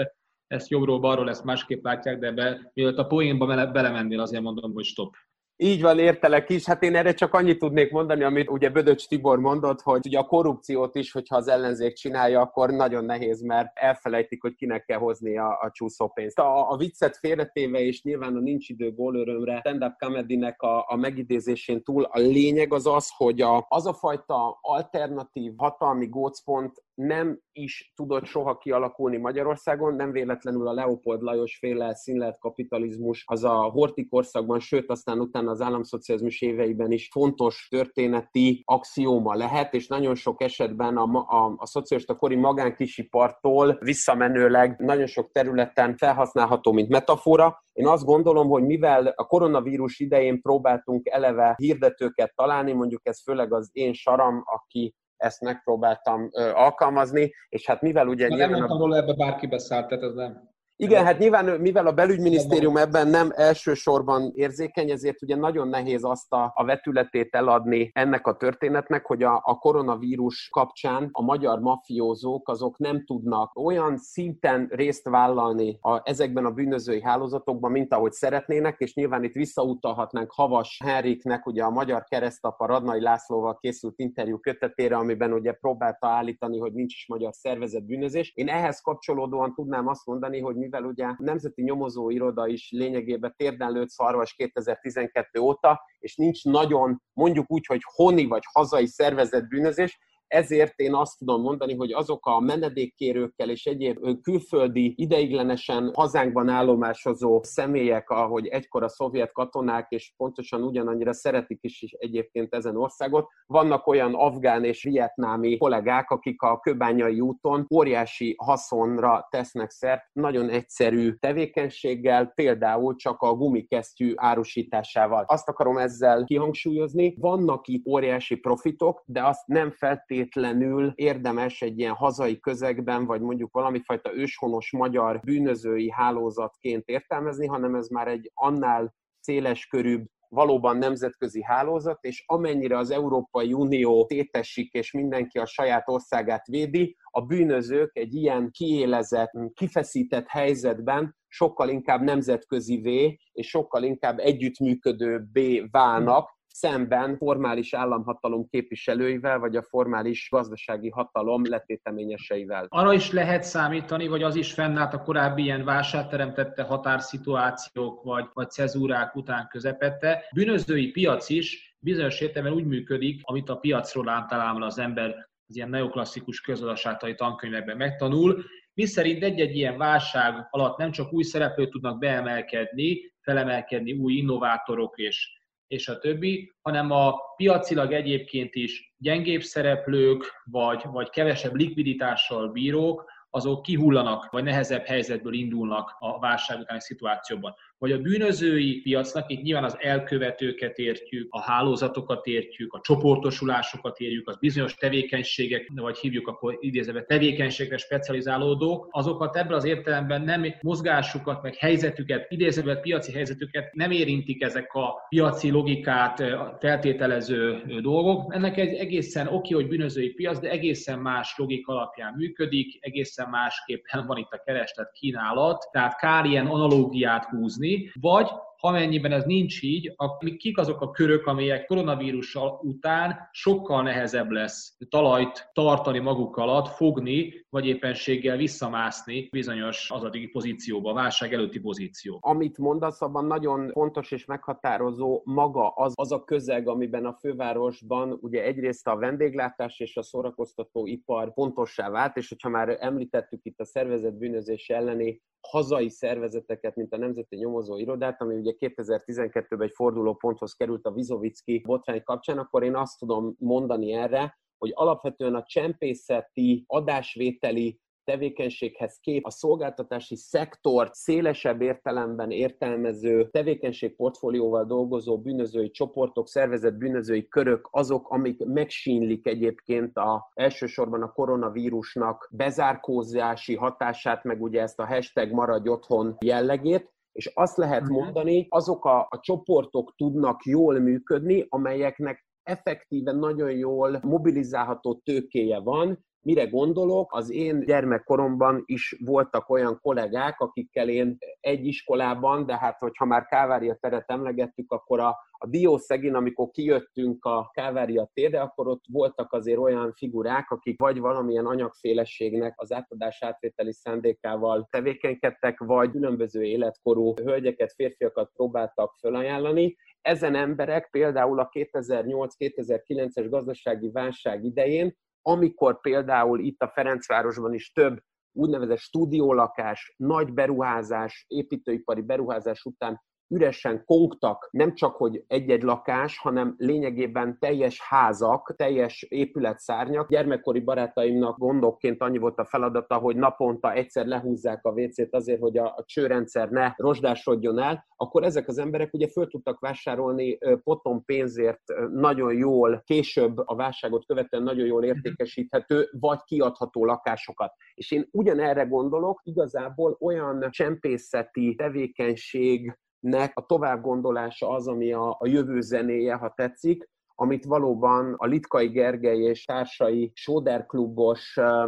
ezt 0.47 0.69
jobbról-balról 0.69 1.29
ezt 1.29 1.45
másképp 1.45 1.85
látják, 1.85 2.19
de 2.19 2.33
be, 2.33 2.71
mielőtt 2.75 2.99
a 2.99 3.07
poénba 3.07 3.71
belemennél, 3.71 4.21
azért 4.21 4.43
mondom, 4.43 4.73
hogy 4.73 4.85
stop. 4.85 5.15
Így 5.61 5.83
van, 5.83 5.99
értelek 5.99 6.51
is. 6.51 6.65
Hát 6.65 6.83
én 6.83 6.97
erre 6.97 7.15
csak 7.15 7.35
annyit 7.35 7.59
tudnék 7.59 7.91
mondani, 7.91 8.23
amit 8.23 8.51
ugye 8.51 8.71
Bödöcs 8.71 9.09
Tibor 9.09 9.39
mondott, 9.39 9.81
hogy 9.81 10.01
ugye 10.07 10.19
a 10.19 10.27
korrupciót 10.27 10.95
is, 10.95 11.13
hogyha 11.13 11.37
az 11.37 11.49
ellenzék 11.49 11.95
csinálja, 11.95 12.41
akkor 12.41 12.71
nagyon 12.71 13.05
nehéz, 13.05 13.43
mert 13.43 13.69
elfelejtik, 13.75 14.43
hogy 14.43 14.55
kinek 14.55 14.85
kell 14.85 14.99
hozni 14.99 15.39
a, 15.39 15.49
a 15.49 15.71
csúszópénzt. 15.73 16.39
A, 16.39 16.71
a 16.71 16.77
viccet 16.77 17.17
félretéve, 17.17 17.79
és 17.79 18.03
nyilván 18.03 18.37
a 18.37 18.41
nincs 18.41 18.69
idő 18.69 18.93
gólörömre, 18.95 19.59
stand-up 19.59 19.93
comedy-nek 19.99 20.63
a, 20.63 20.85
a 20.89 20.97
megidézésén 20.97 21.83
túl, 21.83 22.03
a 22.03 22.19
lényeg 22.19 22.73
az 22.73 22.87
az, 22.87 23.09
hogy 23.17 23.41
a, 23.41 23.67
az 23.69 23.87
a 23.87 23.93
fajta 23.93 24.59
alternatív 24.61 25.53
hatalmi 25.57 26.07
gócpont 26.07 26.83
nem 26.99 27.41
is 27.53 27.93
tudott 27.97 28.25
soha 28.25 28.59
kialakulni 28.59 29.17
Magyarországon, 29.17 29.95
nem 29.95 30.13
véletlenül 30.13 30.69
a 30.69 30.73
Leopold 30.73 31.23
Lajos 31.23 31.59
féle 31.59 31.95
színlet 31.95 32.39
kapitalizmus 32.39 33.25
az 33.27 33.45
a 33.45 33.55
Horti 33.55 34.09
korszakban, 34.09 34.61
sőt 34.61 34.91
aztán 34.91 35.21
utána 35.21 35.51
az 35.51 35.61
államszocializmus 35.61 36.41
éveiben 36.41 36.91
is 36.91 37.09
fontos 37.13 37.67
történeti 37.71 38.63
axióma 38.65 39.35
lehet, 39.35 39.75
és 39.75 39.87
nagyon 39.87 40.15
sok 40.15 40.43
esetben 40.43 40.97
a, 40.97 41.03
a, 41.27 41.55
a 41.57 41.67
szocialista 41.67 42.17
kori 42.17 42.37
magánkisipartól 42.37 43.79
visszamenőleg 43.81 44.79
nagyon 44.79 45.07
sok 45.07 45.31
területen 45.33 45.97
felhasználható, 45.97 46.73
mint 46.73 46.89
metafora. 46.89 47.63
Én 47.73 47.87
azt 47.87 48.05
gondolom, 48.05 48.49
hogy 48.49 48.63
mivel 48.63 49.07
a 49.07 49.27
koronavírus 49.27 49.99
idején 49.99 50.41
próbáltunk 50.41 51.09
eleve 51.09 51.55
hirdetőket 51.57 52.35
találni, 52.35 52.73
mondjuk 52.73 53.07
ez 53.07 53.23
főleg 53.23 53.53
az 53.53 53.71
én 53.73 53.93
saram, 53.93 54.43
aki 54.45 54.95
ezt 55.19 55.41
megpróbáltam 55.41 56.29
alkalmazni, 56.55 57.33
és 57.49 57.67
hát 57.67 57.83
mivel 57.83 58.07
ugye... 58.09 58.29
Na, 58.29 58.37
nem 58.37 58.51
mondtam 58.51 58.79
róla, 58.79 58.97
ebbe 58.97 59.15
bárki 59.15 59.47
beszállt, 59.47 59.89
tehát 59.89 60.05
ez 60.05 60.15
nem... 60.15 60.48
Igen, 60.81 61.05
hát 61.05 61.19
nyilván 61.19 61.61
mivel 61.61 61.87
a 61.87 61.93
belügyminisztérium 61.93 62.77
ebben 62.77 63.09
nem 63.09 63.33
elsősorban 63.35 64.33
érzékeny, 64.35 64.91
ezért 64.91 65.23
ugye 65.23 65.37
nagyon 65.37 65.69
nehéz 65.69 66.05
azt 66.05 66.33
a, 66.33 66.53
a 66.55 66.65
vetületét 66.65 67.35
eladni 67.35 67.91
ennek 67.95 68.27
a 68.27 68.37
történetnek, 68.37 69.07
hogy 69.07 69.23
a, 69.23 69.43
a 69.45 69.59
koronavírus 69.59 70.49
kapcsán 70.53 71.09
a 71.13 71.23
magyar 71.23 71.61
mafiózók 71.61 72.49
azok 72.49 72.79
nem 72.79 73.05
tudnak 73.05 73.59
olyan 73.59 73.97
szinten 73.97 74.69
részt 74.71 75.09
vállalni 75.09 75.79
a, 75.81 76.01
ezekben 76.09 76.45
a 76.45 76.51
bűnözői 76.51 77.03
hálózatokban, 77.03 77.71
mint 77.71 77.95
ahogy 77.95 78.13
szeretnének, 78.13 78.75
és 78.79 78.95
nyilván 78.95 79.25
itt 79.25 79.35
visszautalhatnánk 79.35 80.33
Havas 80.33 80.81
Henriknek, 80.85 81.47
ugye 81.47 81.63
a 81.63 81.71
magyar 81.71 82.05
keresztapa 82.05 82.67
Radnai 82.67 83.01
Lászlóval 83.01 83.59
készült 83.61 83.99
interjú 83.99 84.39
kötetére, 84.39 84.97
amiben 84.97 85.33
ugye 85.33 85.53
próbálta 85.53 86.09
állítani, 86.09 86.59
hogy 86.59 86.73
nincs 86.73 86.95
is 86.95 87.07
magyar 87.09 87.35
szervezet 87.35 87.87
bűnözés. 87.87 88.33
Én 88.35 88.49
ehhez 88.49 88.81
kapcsolódóan 88.81 89.55
tudnám 89.55 89.87
azt 89.87 90.07
mondani, 90.07 90.41
hogy 90.41 90.57
mivel 90.69 90.85
ugye 90.85 91.05
a 91.05 91.17
Nemzeti 91.19 91.63
Nyomozó 91.63 92.11
Iroda 92.11 92.47
is 92.47 92.71
lényegében 92.71 93.35
térden 93.37 93.73
lőtt 93.73 93.89
szarvas 93.89 94.35
2012 94.35 95.41
óta, 95.41 95.81
és 95.99 96.17
nincs 96.17 96.45
nagyon, 96.45 97.03
mondjuk 97.13 97.51
úgy, 97.51 97.67
hogy 97.67 97.81
honi 97.83 98.27
vagy 98.27 98.43
hazai 98.53 98.87
szervezett 98.87 99.49
bűnözés, 99.49 99.99
ezért 100.29 100.79
én 100.79 100.95
azt 100.95 101.19
tudom 101.19 101.43
mondani, 101.43 101.75
hogy 101.75 101.93
azok 101.93 102.27
a 102.27 102.41
menedékkérőkkel 102.41 103.51
és 103.51 103.65
egyéb 103.65 103.99
külföldi 104.23 104.95
ideiglenesen 104.97 105.91
hazánkban 105.95 106.49
állomásozó 106.49 107.43
személyek, 107.43 108.11
ahogy 108.11 108.47
egykor 108.47 108.83
a 108.83 108.89
szovjet 108.89 109.33
katonák, 109.33 109.87
és 109.91 110.13
pontosan 110.17 110.63
ugyanannyira 110.63 111.13
szeretik 111.13 111.59
is, 111.63 111.83
is 111.83 111.93
egyébként 111.93 112.55
ezen 112.55 112.77
országot, 112.77 113.29
vannak 113.47 113.87
olyan 113.87 114.15
afgán 114.15 114.65
és 114.65 114.83
vietnámi 114.83 115.57
kollégák, 115.57 116.11
akik 116.11 116.43
a 116.43 116.59
köbányai 116.59 117.21
úton 117.21 117.67
óriási 117.75 118.35
haszonra 118.39 119.27
tesznek 119.31 119.71
szert, 119.71 120.03
nagyon 120.13 120.49
egyszerű 120.49 121.13
tevékenységgel, 121.13 122.33
például 122.35 122.97
csak 122.97 123.23
a 123.23 123.35
gumikesztyű 123.35 124.13
árusításával. 124.17 125.25
Azt 125.27 125.49
akarom 125.49 125.79
ezzel 125.79 126.25
kihangsúlyozni, 126.25 127.15
vannak 127.19 127.69
itt 127.69 127.87
óriási 127.87 128.37
profitok, 128.37 129.03
de 129.07 129.25
azt 129.25 129.47
nem 129.47 129.71
feltétlenül 129.71 130.18
feltétlenül 130.19 130.93
érdemes 130.95 131.63
egy 131.63 131.79
ilyen 131.79 131.95
hazai 131.95 132.39
közegben, 132.41 133.07
vagy 133.07 133.21
mondjuk 133.21 133.53
valami 133.53 133.81
fajta 133.85 134.15
őshonos 134.15 134.73
magyar 134.73 135.21
bűnözői 135.21 135.91
hálózatként 135.91 136.89
értelmezni, 136.89 137.47
hanem 137.47 137.75
ez 137.75 137.89
már 137.89 138.09
egy 138.09 138.31
annál 138.35 138.95
széles 139.21 139.67
körűbb 139.67 140.07
valóban 140.29 140.77
nemzetközi 140.77 141.43
hálózat, 141.43 142.05
és 142.05 142.25
amennyire 142.27 142.79
az 142.79 142.91
Európai 142.91 143.53
Unió 143.53 144.07
tétesik, 144.07 144.73
és 144.73 144.93
mindenki 144.93 145.39
a 145.39 145.47
saját 145.47 145.89
országát 145.89 146.47
védi, 146.47 146.97
a 147.05 147.21
bűnözők 147.21 147.97
egy 147.97 148.15
ilyen 148.15 148.51
kiélezett, 148.51 149.31
kifeszített 149.55 150.27
helyzetben 150.27 151.17
sokkal 151.27 151.69
inkább 151.69 152.03
nemzetközivé, 152.03 153.19
és 153.33 153.49
sokkal 153.49 153.83
inkább 153.83 154.19
együttműködőbbé 154.19 155.69
válnak, 155.71 156.38
szemben 156.49 157.17
formális 157.17 157.75
államhatalom 157.75 158.49
képviselőivel, 158.49 159.39
vagy 159.39 159.57
a 159.57 159.63
formális 159.63 160.29
gazdasági 160.31 160.91
hatalom 160.91 161.43
letéteményeseivel. 161.49 162.67
Arra 162.69 162.93
is 162.93 163.13
lehet 163.13 163.43
számítani, 163.43 164.09
vagy 164.09 164.23
az 164.23 164.35
is 164.35 164.53
fennállt 164.53 164.95
a 164.95 165.03
korábbi 165.03 165.43
ilyen 165.43 165.65
válságteremtette 165.65 166.63
határszituációk, 166.63 168.03
vagy, 168.03 168.27
vagy 168.33 168.51
cezúrák 168.51 169.15
után 169.15 169.47
közepette. 169.51 170.25
Bűnözői 170.35 170.91
piac 170.91 171.29
is 171.29 171.77
bizonyos 171.79 172.21
értelemben 172.21 172.59
úgy 172.59 172.67
működik, 172.67 173.21
amit 173.25 173.49
a 173.49 173.57
piacról 173.57 174.09
általában 174.09 174.63
az 174.63 174.79
ember 174.79 175.27
az 175.49 175.57
ilyen 175.57 175.69
neoklasszikus 175.69 176.41
közgazdasági 176.41 177.15
tankönyvekben 177.15 177.77
megtanul, 177.77 178.45
mi 178.75 178.87
szerint 178.87 179.23
egy-egy 179.23 179.57
ilyen 179.57 179.79
válság 179.79 180.47
alatt 180.51 180.79
nem 180.79 180.91
csak 180.91 181.13
új 181.13 181.23
szereplők 181.23 181.71
tudnak 181.71 181.99
beemelkedni, 181.99 183.15
felemelkedni 183.21 183.93
új 183.93 184.13
innovátorok 184.13 184.99
és 184.99 185.38
és 185.69 185.89
a 185.89 185.99
többi, 185.99 186.53
hanem 186.63 186.91
a 186.91 187.15
piacilag 187.37 187.93
egyébként 187.93 188.55
is 188.55 188.95
gyengébb 188.99 189.43
szereplők, 189.43 190.43
vagy, 190.45 190.83
vagy 190.85 191.11
kevesebb 191.11 191.55
likviditással 191.55 192.49
bírók, 192.49 193.11
azok 193.31 193.63
kihullanak, 193.63 194.31
vagy 194.31 194.45
nehezebb 194.45 194.85
helyzetből 194.85 195.33
indulnak 195.33 195.97
a 195.99 196.19
válság 196.19 196.59
utáni 196.61 196.81
szituációban 196.81 197.55
vagy 197.79 197.93
a 197.93 197.99
bűnözői 197.99 198.81
piacnak, 198.81 199.31
itt 199.31 199.43
nyilván 199.43 199.65
az 199.65 199.77
elkövetőket 199.81 200.79
értjük, 200.79 201.27
a 201.31 201.41
hálózatokat 201.41 202.27
értjük, 202.27 202.73
a 202.73 202.81
csoportosulásokat 202.81 203.99
érjük, 203.99 204.29
az 204.29 204.37
bizonyos 204.37 204.75
tevékenységek, 204.75 205.71
vagy 205.75 205.99
hívjuk 205.99 206.29
akkor 206.29 206.57
idézve 206.61 207.03
tevékenységre 207.03 207.77
specializálódók, 207.77 208.89
azokat 208.91 209.37
ebből 209.37 209.57
az 209.57 209.65
értelemben 209.65 210.23
nem 210.23 210.47
mozgásukat, 210.63 211.43
meg 211.43 211.55
helyzetüket, 211.55 212.31
idézve 212.31 212.77
piaci 212.77 213.13
helyzetüket 213.13 213.75
nem 213.75 213.91
érintik 213.91 214.43
ezek 214.43 214.75
a 214.75 215.07
piaci 215.09 215.51
logikát 215.51 216.23
feltételező 216.61 217.63
dolgok. 217.81 218.35
Ennek 218.35 218.57
egy 218.57 218.75
egészen 218.75 219.27
oké, 219.27 219.55
hogy 219.55 219.69
bűnözői 219.69 220.11
piac, 220.11 220.39
de 220.39 220.51
egészen 220.51 220.99
más 220.99 221.35
logika 221.37 221.73
alapján 221.73 222.15
működik, 222.17 222.79
egészen 222.81 223.29
másképpen 223.29 224.07
van 224.07 224.17
itt 224.17 224.31
a 224.31 224.43
kereslet 224.45 224.93
kínálat, 224.93 225.69
tehát 225.73 225.99
kár 225.99 226.25
ilyen 226.25 226.47
analógiát 226.47 227.25
húzni, 227.25 227.68
consumir, 227.69 227.93
pode 228.01 228.48
vagy 228.61 228.71
Amennyiben 228.71 229.13
ez 229.13 229.25
nincs 229.25 229.63
így, 229.63 229.93
akkor 229.97 230.37
kik 230.37 230.59
azok 230.59 230.81
a 230.81 230.91
körök, 230.91 231.27
amelyek 231.27 231.67
koronavírus 231.67 232.37
után 232.61 233.29
sokkal 233.31 233.83
nehezebb 233.83 234.31
lesz 234.31 234.77
talajt 234.89 235.51
tartani 235.53 235.99
maguk 235.99 236.37
alatt, 236.37 236.69
fogni, 236.69 237.47
vagy 237.49 237.67
éppenséggel 237.67 238.37
visszamászni 238.37 239.29
bizonyos 239.31 239.91
azadigi 239.91 240.27
pozícióba, 240.27 240.93
válság 240.93 241.33
előtti 241.33 241.61
pozíció. 241.61 242.19
Amit 242.21 242.59
mondasz, 242.59 243.03
abban 243.03 243.25
nagyon 243.25 243.71
fontos 243.71 244.11
és 244.11 244.25
meghatározó 244.25 245.23
maga 245.25 245.69
az, 245.69 245.93
az 245.97 246.13
a 246.13 246.25
közeg, 246.25 246.69
amiben 246.69 247.07
a 247.07 247.17
fővárosban 247.21 248.19
ugye 248.21 248.43
egyrészt 248.43 248.87
a 248.87 248.97
vendéglátás 248.97 249.81
és 249.81 249.97
a 249.97 250.03
szórakoztató 250.03 250.87
ipar 250.87 251.33
pontossá 251.33 251.91
vált, 251.91 252.17
és 252.17 252.29
hogyha 252.29 252.49
már 252.49 252.77
említettük 252.81 253.45
itt 253.45 253.61
a 253.61 253.65
szervezet 253.65 254.19
bűnözés 254.19 254.69
elleni 254.69 255.21
hazai 255.41 255.89
szervezeteket, 255.89 256.77
mint 256.77 256.93
a 256.93 256.97
Nemzeti 256.97 257.37
Nyomozó 257.37 257.77
Irodát, 257.77 258.21
ami 258.21 258.35
ugye 258.35 258.48
2012-ben 258.59 259.63
egy 259.63 259.75
forduló 259.75 260.15
ponthoz 260.15 260.53
került 260.53 260.87
a 260.87 260.93
Vizovicki 260.93 261.63
botrány 261.67 262.03
kapcsán, 262.03 262.39
akkor 262.39 262.63
én 262.63 262.77
azt 262.77 262.99
tudom 262.99 263.35
mondani 263.39 263.93
erre, 263.93 264.39
hogy 264.59 264.73
alapvetően 264.75 265.35
a 265.35 265.43
csempészeti, 265.43 266.65
adásvételi 266.67 267.81
tevékenységhez 268.09 268.99
kép 269.01 269.27
a 269.27 269.31
szolgáltatási 269.31 270.17
szektort 270.17 270.95
szélesebb 270.95 271.61
értelemben 271.61 272.31
értelmező 272.31 273.29
tevékenységportfólióval 273.31 274.65
dolgozó 274.65 275.21
bűnözői 275.21 275.71
csoportok, 275.71 276.29
szervezett 276.29 276.75
bűnözői 276.75 277.29
körök 277.29 277.69
azok, 277.71 278.09
amik 278.09 278.45
megsínlik 278.45 279.27
egyébként 279.27 279.97
a, 279.97 280.31
elsősorban 280.35 281.03
a 281.03 281.13
koronavírusnak 281.13 282.29
bezárkózási 282.33 283.55
hatását, 283.55 284.25
meg 284.25 284.43
ugye 284.43 284.63
ezt 284.63 284.81
a 284.81 284.87
hashtag 284.87 285.33
maradj 285.33 285.69
otthon 285.69 286.17
jellegét, 286.21 286.93
és 287.19 287.31
azt 287.35 287.57
lehet 287.57 287.83
mhm. 287.83 287.93
mondani, 287.93 288.47
azok 288.49 288.85
a, 288.85 288.99
a 288.99 289.21
csoportok 289.21 289.95
tudnak 289.97 290.45
jól 290.45 290.79
működni, 290.79 291.47
amelyeknek 291.49 292.27
effektíven 292.43 293.17
nagyon 293.17 293.51
jól 293.51 293.99
mobilizálható 294.03 295.01
tőkéje 295.05 295.61
van, 295.61 296.05
Mire 296.29 296.45
gondolok? 296.45 297.15
Az 297.15 297.31
én 297.31 297.61
gyermekkoromban 297.61 298.63
is 298.67 298.97
voltak 299.05 299.49
olyan 299.49 299.79
kollégák, 299.83 300.41
akikkel 300.41 300.89
én 300.89 301.17
egy 301.41 301.67
iskolában, 301.67 302.47
de 302.47 302.59
hát 302.59 302.79
hogyha 302.79 303.05
már 303.05 303.25
Kávária 303.25 303.75
teret 303.75 304.11
emlegettük, 304.11 304.73
akkor 304.73 305.01
a, 305.01 305.17
a 305.31 305.47
Diószegin, 305.47 306.15
amikor 306.15 306.49
kijöttünk 306.51 307.25
a 307.25 307.51
Kávária 307.53 308.11
térre, 308.15 308.41
akkor 308.41 308.69
ott 308.69 308.85
voltak 308.89 309.33
azért 309.33 309.59
olyan 309.59 309.93
figurák, 309.93 310.51
akik 310.51 310.81
vagy 310.81 310.99
valamilyen 310.99 311.47
anyagfélességnek 311.47 312.55
az 312.57 312.73
átadás 312.73 313.23
átvételi 313.23 313.73
szándékával 313.73 314.69
tevékenykedtek, 314.71 315.59
vagy 315.59 315.91
különböző 315.91 316.43
életkorú 316.43 317.15
hölgyeket, 317.15 317.73
férfiakat 317.73 318.31
próbáltak 318.35 318.95
felajánlani. 319.01 319.77
Ezen 320.01 320.35
emberek 320.35 320.89
például 320.91 321.39
a 321.39 321.49
2008-2009-es 321.53 323.27
gazdasági 323.31 323.91
válság 323.91 324.45
idején 324.45 324.97
amikor 325.29 325.81
például 325.81 326.41
itt 326.41 326.63
a 326.63 326.69
Ferencvárosban 326.69 327.55
is 327.55 327.73
több 327.73 328.01
úgynevezett 328.33 328.79
stúdiólakás, 328.79 329.95
nagy 329.97 330.33
beruházás, 330.33 331.25
építőipari 331.29 332.03
beruházás 332.03 332.63
után 332.65 333.01
üresen 333.29 333.85
kongtak, 333.85 334.49
nem 334.51 334.75
csak 334.75 334.97
hogy 334.97 335.25
egy-egy 335.27 335.63
lakás, 335.63 336.19
hanem 336.19 336.55
lényegében 336.59 337.39
teljes 337.39 337.81
házak, 337.81 338.55
teljes 338.57 339.03
épületszárnyak. 339.03 340.09
Gyermekkori 340.09 340.61
barátaimnak 340.61 341.39
gondokként 341.39 342.03
annyi 342.03 342.19
volt 342.19 342.39
a 342.39 342.45
feladata, 342.45 342.97
hogy 342.97 343.17
naponta 343.17 343.73
egyszer 343.73 344.07
lehúzzák 344.07 344.65
a 344.65 344.71
WC-t 344.71 345.15
azért, 345.15 345.41
hogy 345.41 345.59
a, 345.59 345.83
csőrendszer 345.87 346.51
ne 346.51 346.73
rozsdásodjon 346.77 347.59
el, 347.59 347.87
akkor 347.97 348.23
ezek 348.25 348.49
az 348.49 348.59
emberek 348.59 348.95
ugye 348.95 349.09
föl 349.09 349.27
tudtak 349.29 349.61
vásárolni 349.61 350.39
potom 350.65 351.05
pénzért 351.05 351.63
nagyon 351.93 352.35
jól, 352.35 352.83
később 352.85 353.37
a 353.45 353.55
válságot 353.55 354.07
követően 354.07 354.43
nagyon 354.43 354.67
jól 354.67 354.81
mhm. 354.81 354.89
értékesíthető, 354.89 355.89
vagy 356.01 356.23
kiadható 356.25 356.85
lakásokat. 356.85 357.53
És 357.75 357.91
én 357.91 358.09
ugyanerre 358.13 358.63
gondolok, 358.63 359.21
igazából 359.25 359.97
olyan 360.01 360.47
csempészeti 360.51 361.55
tevékenység, 361.55 362.79
nek 363.01 363.33
a 363.39 363.47
továbbgondolása 363.47 364.49
az, 364.49 364.69
ami 364.69 364.93
a, 364.93 365.17
a 365.19 365.27
jövő 365.27 365.61
zenéje, 365.61 366.15
ha 366.15 366.33
tetszik, 366.37 366.91
amit 367.21 367.45
valóban 367.45 368.15
a 368.17 368.27
Litkai 368.27 368.69
Gergely 368.69 369.21
és 369.21 369.45
társai 369.45 370.11
Soder 370.15 370.67
klubos, 370.67 371.21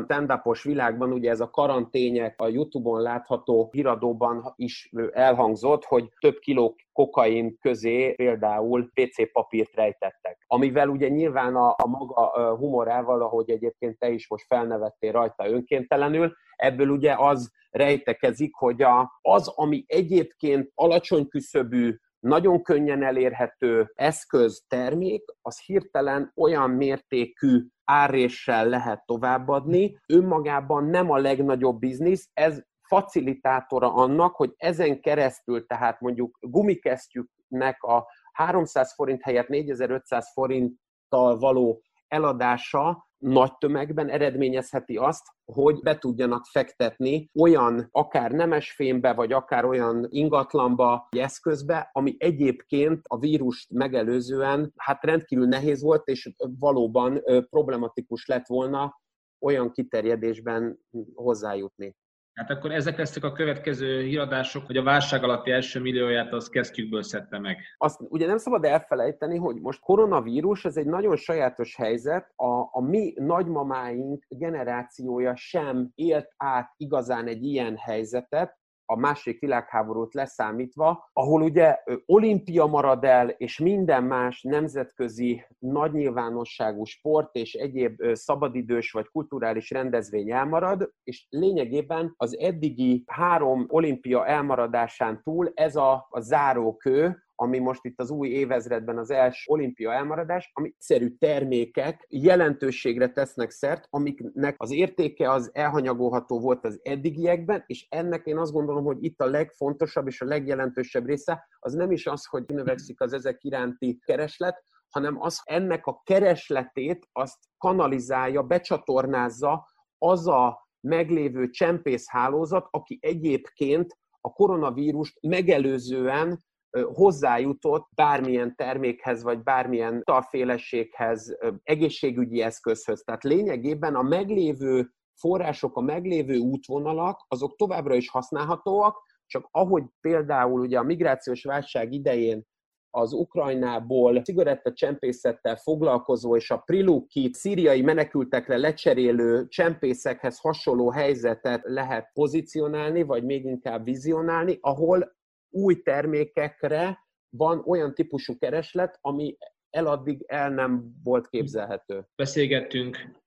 stand 0.04 0.32
világban, 0.62 1.12
ugye 1.12 1.30
ez 1.30 1.40
a 1.40 1.50
karantények 1.50 2.40
a 2.40 2.48
Youtube-on 2.48 3.00
látható 3.02 3.68
híradóban 3.72 4.52
is 4.56 4.90
elhangzott, 5.12 5.84
hogy 5.84 6.08
több 6.20 6.38
kiló 6.38 6.76
kokain 6.92 7.56
közé 7.60 8.12
például 8.12 8.90
PC 8.92 9.32
papírt 9.32 9.74
rejtettek. 9.74 10.44
Amivel 10.46 10.88
ugye 10.88 11.08
nyilván 11.08 11.56
a, 11.56 11.68
a 11.68 11.86
maga 11.86 12.56
humorával, 12.56 13.22
ahogy 13.22 13.50
egyébként 13.50 13.98
te 13.98 14.10
is 14.10 14.28
most 14.28 14.46
felnevettél 14.46 15.12
rajta 15.12 15.48
önkéntelenül, 15.48 16.32
ebből 16.56 16.88
ugye 16.88 17.14
az 17.18 17.52
rejtekezik, 17.70 18.54
hogy 18.54 18.82
a, 18.82 19.18
az, 19.22 19.48
ami 19.48 19.84
egyébként 19.86 20.70
alacsony 20.74 21.28
küszöbű, 21.28 21.96
nagyon 22.20 22.62
könnyen 22.62 23.02
elérhető 23.02 23.92
eszköz, 23.94 24.64
termék, 24.68 25.24
az 25.42 25.60
hirtelen 25.60 26.32
olyan 26.36 26.70
mértékű 26.70 27.66
áréssel 27.84 28.68
lehet 28.68 29.06
továbbadni. 29.06 29.98
Önmagában 30.06 30.84
nem 30.84 31.10
a 31.10 31.18
legnagyobb 31.18 31.78
biznisz, 31.78 32.28
ez 32.32 32.62
facilitátora 32.88 33.94
annak, 33.94 34.36
hogy 34.36 34.54
ezen 34.56 35.00
keresztül, 35.00 35.66
tehát 35.66 36.00
mondjuk 36.00 36.38
gumikesztyűknek 36.40 37.82
a 37.82 38.06
300 38.32 38.94
forint 38.94 39.22
helyett 39.22 39.48
4500 39.48 40.32
forinttal 40.32 41.38
való 41.38 41.82
eladása 42.10 43.08
nagy 43.18 43.56
tömegben 43.58 44.08
eredményezheti 44.08 44.96
azt, 44.96 45.26
hogy 45.44 45.80
be 45.80 45.98
tudjanak 45.98 46.44
fektetni 46.44 47.30
olyan 47.40 47.88
akár 47.90 48.30
nemesfémbe, 48.30 49.12
vagy 49.12 49.32
akár 49.32 49.64
olyan 49.64 50.06
ingatlanba, 50.08 51.06
vagy 51.10 51.20
eszközbe, 51.20 51.90
ami 51.92 52.16
egyébként 52.18 53.00
a 53.08 53.18
vírust 53.18 53.72
megelőzően 53.72 54.72
hát 54.76 55.04
rendkívül 55.04 55.46
nehéz 55.46 55.82
volt, 55.82 56.06
és 56.08 56.32
valóban 56.58 57.22
problematikus 57.50 58.26
lett 58.26 58.46
volna 58.46 59.00
olyan 59.40 59.70
kiterjedésben 59.72 60.78
hozzájutni. 61.14 61.96
Hát 62.40 62.50
akkor 62.50 62.72
ezek 62.72 62.96
lesznek 62.96 63.24
a 63.24 63.32
következő 63.32 64.02
híradások, 64.02 64.66
hogy 64.66 64.76
a 64.76 64.82
válság 64.82 65.24
alatti 65.24 65.50
első 65.50 65.80
millióját 65.80 66.32
az 66.32 66.48
kezdjükből 66.48 67.02
szedte 67.02 67.38
meg. 67.38 67.56
Azt 67.78 68.00
ugye 68.08 68.26
nem 68.26 68.38
szabad 68.38 68.64
elfelejteni, 68.64 69.36
hogy 69.36 69.60
most 69.60 69.80
koronavírus, 69.80 70.64
ez 70.64 70.76
egy 70.76 70.86
nagyon 70.86 71.16
sajátos 71.16 71.76
helyzet. 71.76 72.32
A, 72.36 72.60
a 72.70 72.80
mi 72.80 73.14
nagymamáink 73.16 74.24
generációja 74.28 75.36
sem 75.36 75.90
élt 75.94 76.28
át 76.36 76.74
igazán 76.76 77.26
egy 77.26 77.44
ilyen 77.44 77.76
helyzetet, 77.76 78.59
a 78.90 78.96
második 78.96 79.40
világháborút 79.40 80.14
leszámítva, 80.14 81.10
ahol 81.12 81.42
ugye 81.42 81.76
olimpia 82.06 82.66
marad 82.66 83.04
el, 83.04 83.28
és 83.28 83.58
minden 83.58 84.04
más 84.04 84.42
nemzetközi 84.42 85.44
nagy 85.58 85.92
nyilvánosságú 85.92 86.84
sport 86.84 87.34
és 87.34 87.54
egyéb 87.54 88.02
szabadidős 88.12 88.90
vagy 88.90 89.08
kulturális 89.08 89.70
rendezvény 89.70 90.30
elmarad, 90.30 90.92
és 91.02 91.26
lényegében 91.28 92.14
az 92.16 92.38
eddigi 92.38 93.04
három 93.06 93.66
olimpia 93.68 94.26
elmaradásán 94.26 95.22
túl 95.22 95.50
ez 95.54 95.76
a, 95.76 96.06
a 96.08 96.20
zárókő, 96.20 97.24
ami 97.40 97.58
most 97.58 97.84
itt 97.84 98.00
az 98.00 98.10
új 98.10 98.28
évezredben 98.28 98.98
az 98.98 99.10
első 99.10 99.42
olimpia 99.46 99.92
elmaradás, 99.92 100.50
ami 100.52 100.74
szerű 100.78 101.08
termékek 101.08 102.06
jelentőségre 102.08 103.08
tesznek 103.08 103.50
szert, 103.50 103.86
amiknek 103.90 104.54
az 104.58 104.70
értéke 104.70 105.30
az 105.30 105.50
elhanyagolható 105.52 106.40
volt 106.40 106.64
az 106.64 106.80
eddigiekben, 106.82 107.62
és 107.66 107.86
ennek 107.88 108.26
én 108.26 108.38
azt 108.38 108.52
gondolom, 108.52 108.84
hogy 108.84 109.04
itt 109.04 109.20
a 109.20 109.26
legfontosabb 109.26 110.06
és 110.06 110.20
a 110.20 110.24
legjelentősebb 110.26 111.06
része 111.06 111.46
az 111.58 111.72
nem 111.72 111.90
is 111.90 112.06
az, 112.06 112.26
hogy 112.26 112.44
növekszik 112.46 113.00
az 113.00 113.12
ezek 113.12 113.44
iránti 113.44 113.98
kereslet, 114.04 114.64
hanem 114.88 115.20
az 115.20 115.40
ennek 115.44 115.86
a 115.86 116.00
keresletét 116.04 117.08
azt 117.12 117.38
kanalizálja, 117.58 118.42
becsatornázza 118.42 119.66
az 119.98 120.26
a 120.26 120.68
meglévő 120.80 121.50
csempészhálózat, 121.50 122.68
aki 122.70 122.98
egyébként 123.02 123.98
a 124.20 124.32
koronavírust 124.32 125.18
megelőzően 125.20 126.48
hozzájutott 126.92 127.88
bármilyen 127.94 128.54
termékhez, 128.56 129.22
vagy 129.22 129.42
bármilyen 129.42 130.02
tarféleséghez, 130.04 131.36
egészségügyi 131.62 132.42
eszközhöz. 132.42 133.02
Tehát 133.02 133.24
lényegében 133.24 133.94
a 133.94 134.02
meglévő 134.02 134.90
források, 135.20 135.76
a 135.76 135.80
meglévő 135.80 136.38
útvonalak, 136.38 137.24
azok 137.28 137.56
továbbra 137.56 137.94
is 137.94 138.10
használhatóak, 138.10 138.96
csak 139.26 139.48
ahogy 139.50 139.84
például 140.00 140.60
ugye 140.60 140.78
a 140.78 140.82
migrációs 140.82 141.44
válság 141.44 141.92
idején 141.92 142.48
az 142.90 143.12
Ukrajnából 143.12 144.22
cigarettacsempészettel 144.22 145.56
foglalkozó 145.56 146.36
és 146.36 146.50
a 146.50 146.56
Priluki 146.56 147.30
szíriai 147.32 147.82
menekültekre 147.82 148.56
lecserélő 148.56 149.48
csempészekhez 149.48 150.38
hasonló 150.38 150.90
helyzetet 150.90 151.60
lehet 151.64 152.10
pozícionálni, 152.12 153.02
vagy 153.02 153.24
még 153.24 153.44
inkább 153.44 153.84
vizionálni, 153.84 154.58
ahol 154.60 155.18
új 155.50 155.82
termékekre 155.82 156.98
van 157.36 157.62
olyan 157.66 157.94
típusú 157.94 158.38
kereslet, 158.38 158.98
ami 159.00 159.36
eladdig 159.70 160.24
el 160.26 160.50
nem 160.50 160.92
volt 161.02 161.28
képzelhető. 161.28 162.04
Beszélgettünk 162.16 163.20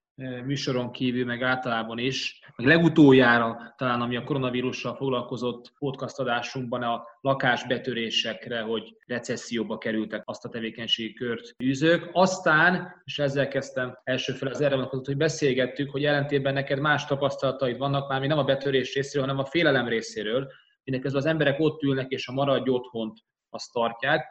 műsoron 0.44 0.90
kívül, 0.90 1.24
meg 1.24 1.42
általában 1.42 1.98
is, 1.98 2.40
meg 2.56 2.66
legutoljára 2.66 3.74
talán, 3.76 4.00
ami 4.00 4.16
a 4.16 4.24
koronavírussal 4.24 4.94
foglalkozott 4.94 5.72
podcast 5.78 6.18
adásunkban 6.18 6.82
a 6.82 7.04
lakásbetörésekre, 7.20 8.60
hogy 8.60 8.96
recesszióba 9.06 9.78
kerültek 9.78 10.22
azt 10.24 10.44
a 10.44 10.48
tevékenységi 10.48 11.12
kört 11.12 11.54
űzők. 11.64 12.08
Aztán, 12.12 13.02
és 13.04 13.18
ezzel 13.18 13.48
kezdtem 13.48 13.98
első 14.02 14.32
fel 14.32 14.48
az 14.48 14.60
erre 14.60 14.74
vonatkozott, 14.74 15.06
hogy 15.06 15.16
beszélgettük, 15.16 15.90
hogy 15.90 16.02
jelentében 16.02 16.52
neked 16.52 16.80
más 16.80 17.04
tapasztalataid 17.04 17.78
vannak, 17.78 18.08
már 18.08 18.20
mi 18.20 18.26
nem 18.26 18.38
a 18.38 18.44
betörés 18.44 18.94
részéről, 18.94 19.26
hanem 19.26 19.44
a 19.44 19.48
félelem 19.48 19.88
részéről. 19.88 20.52
Mindenkezve 20.84 21.18
az 21.18 21.26
emberek 21.26 21.60
ott 21.60 21.82
ülnek, 21.82 22.10
és 22.10 22.28
a 22.28 22.32
maradj 22.32 22.70
otthont 22.70 23.18
azt 23.50 23.72
tartják. 23.72 24.26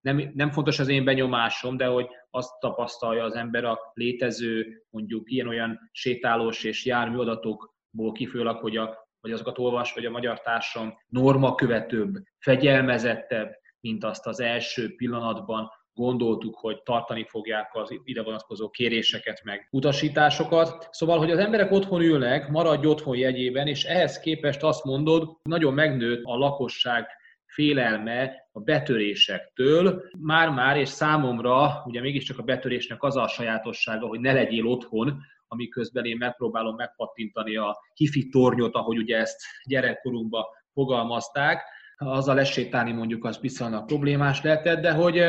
Nem, 0.00 0.30
nem 0.34 0.50
fontos 0.50 0.78
az 0.78 0.88
én 0.88 1.04
benyomásom, 1.04 1.76
de 1.76 1.86
hogy 1.86 2.06
azt 2.30 2.58
tapasztalja 2.60 3.24
az 3.24 3.34
ember 3.34 3.64
a 3.64 3.78
létező, 3.94 4.84
mondjuk 4.90 5.30
ilyen-olyan 5.30 5.90
sétálós 5.92 6.64
és 6.64 6.84
jármű 6.84 7.16
adatokból 7.16 8.12
kifolyólag, 8.12 8.60
hogy, 8.60 8.76
a, 8.76 9.08
hogy 9.20 9.32
azokat 9.32 9.58
olvas, 9.58 9.94
vagy 9.94 10.04
a 10.04 10.10
magyar 10.10 10.40
társam 10.40 10.98
norma 11.06 11.54
követőbb, 11.54 12.14
fegyelmezettebb, 12.38 13.52
mint 13.80 14.04
azt 14.04 14.26
az 14.26 14.40
első 14.40 14.94
pillanatban 14.94 15.70
gondoltuk, 15.98 16.58
hogy 16.58 16.82
tartani 16.82 17.24
fogják 17.28 17.70
az 17.74 18.00
ide 18.04 18.22
vonatkozó 18.22 18.70
kéréseket, 18.70 19.40
meg 19.44 19.68
utasításokat. 19.70 20.88
Szóval, 20.90 21.18
hogy 21.18 21.30
az 21.30 21.38
emberek 21.38 21.72
otthon 21.72 22.00
ülnek, 22.00 22.48
maradj 22.48 22.86
otthon 22.86 23.16
jegyében, 23.16 23.66
és 23.66 23.84
ehhez 23.84 24.20
képest 24.20 24.62
azt 24.62 24.84
mondod, 24.84 25.36
nagyon 25.42 25.74
megnőtt 25.74 26.20
a 26.24 26.36
lakosság 26.36 27.06
félelme 27.46 28.48
a 28.52 28.60
betörésektől. 28.60 30.02
Már-már, 30.18 30.76
és 30.76 30.88
számomra, 30.88 31.82
ugye 31.86 32.00
mégiscsak 32.00 32.38
a 32.38 32.42
betörésnek 32.42 33.02
az 33.02 33.16
a 33.16 33.28
sajátossága, 33.28 34.06
hogy 34.06 34.20
ne 34.20 34.32
legyél 34.32 34.66
otthon, 34.66 35.20
amiközben 35.46 36.04
én 36.04 36.16
megpróbálom 36.16 36.76
megpattintani 36.76 37.56
a 37.56 37.76
hifi 37.94 38.28
tornyot, 38.28 38.74
ahogy 38.74 38.98
ugye 38.98 39.16
ezt 39.16 39.40
gyerekkorunkban 39.64 40.44
fogalmazták, 40.72 41.62
azzal 41.96 42.34
lesétálni 42.34 42.92
mondjuk 42.92 43.24
az 43.24 43.40
viszonylag 43.40 43.84
problémás 43.84 44.42
lehetett, 44.42 44.80
de 44.80 44.92
hogy 44.92 45.24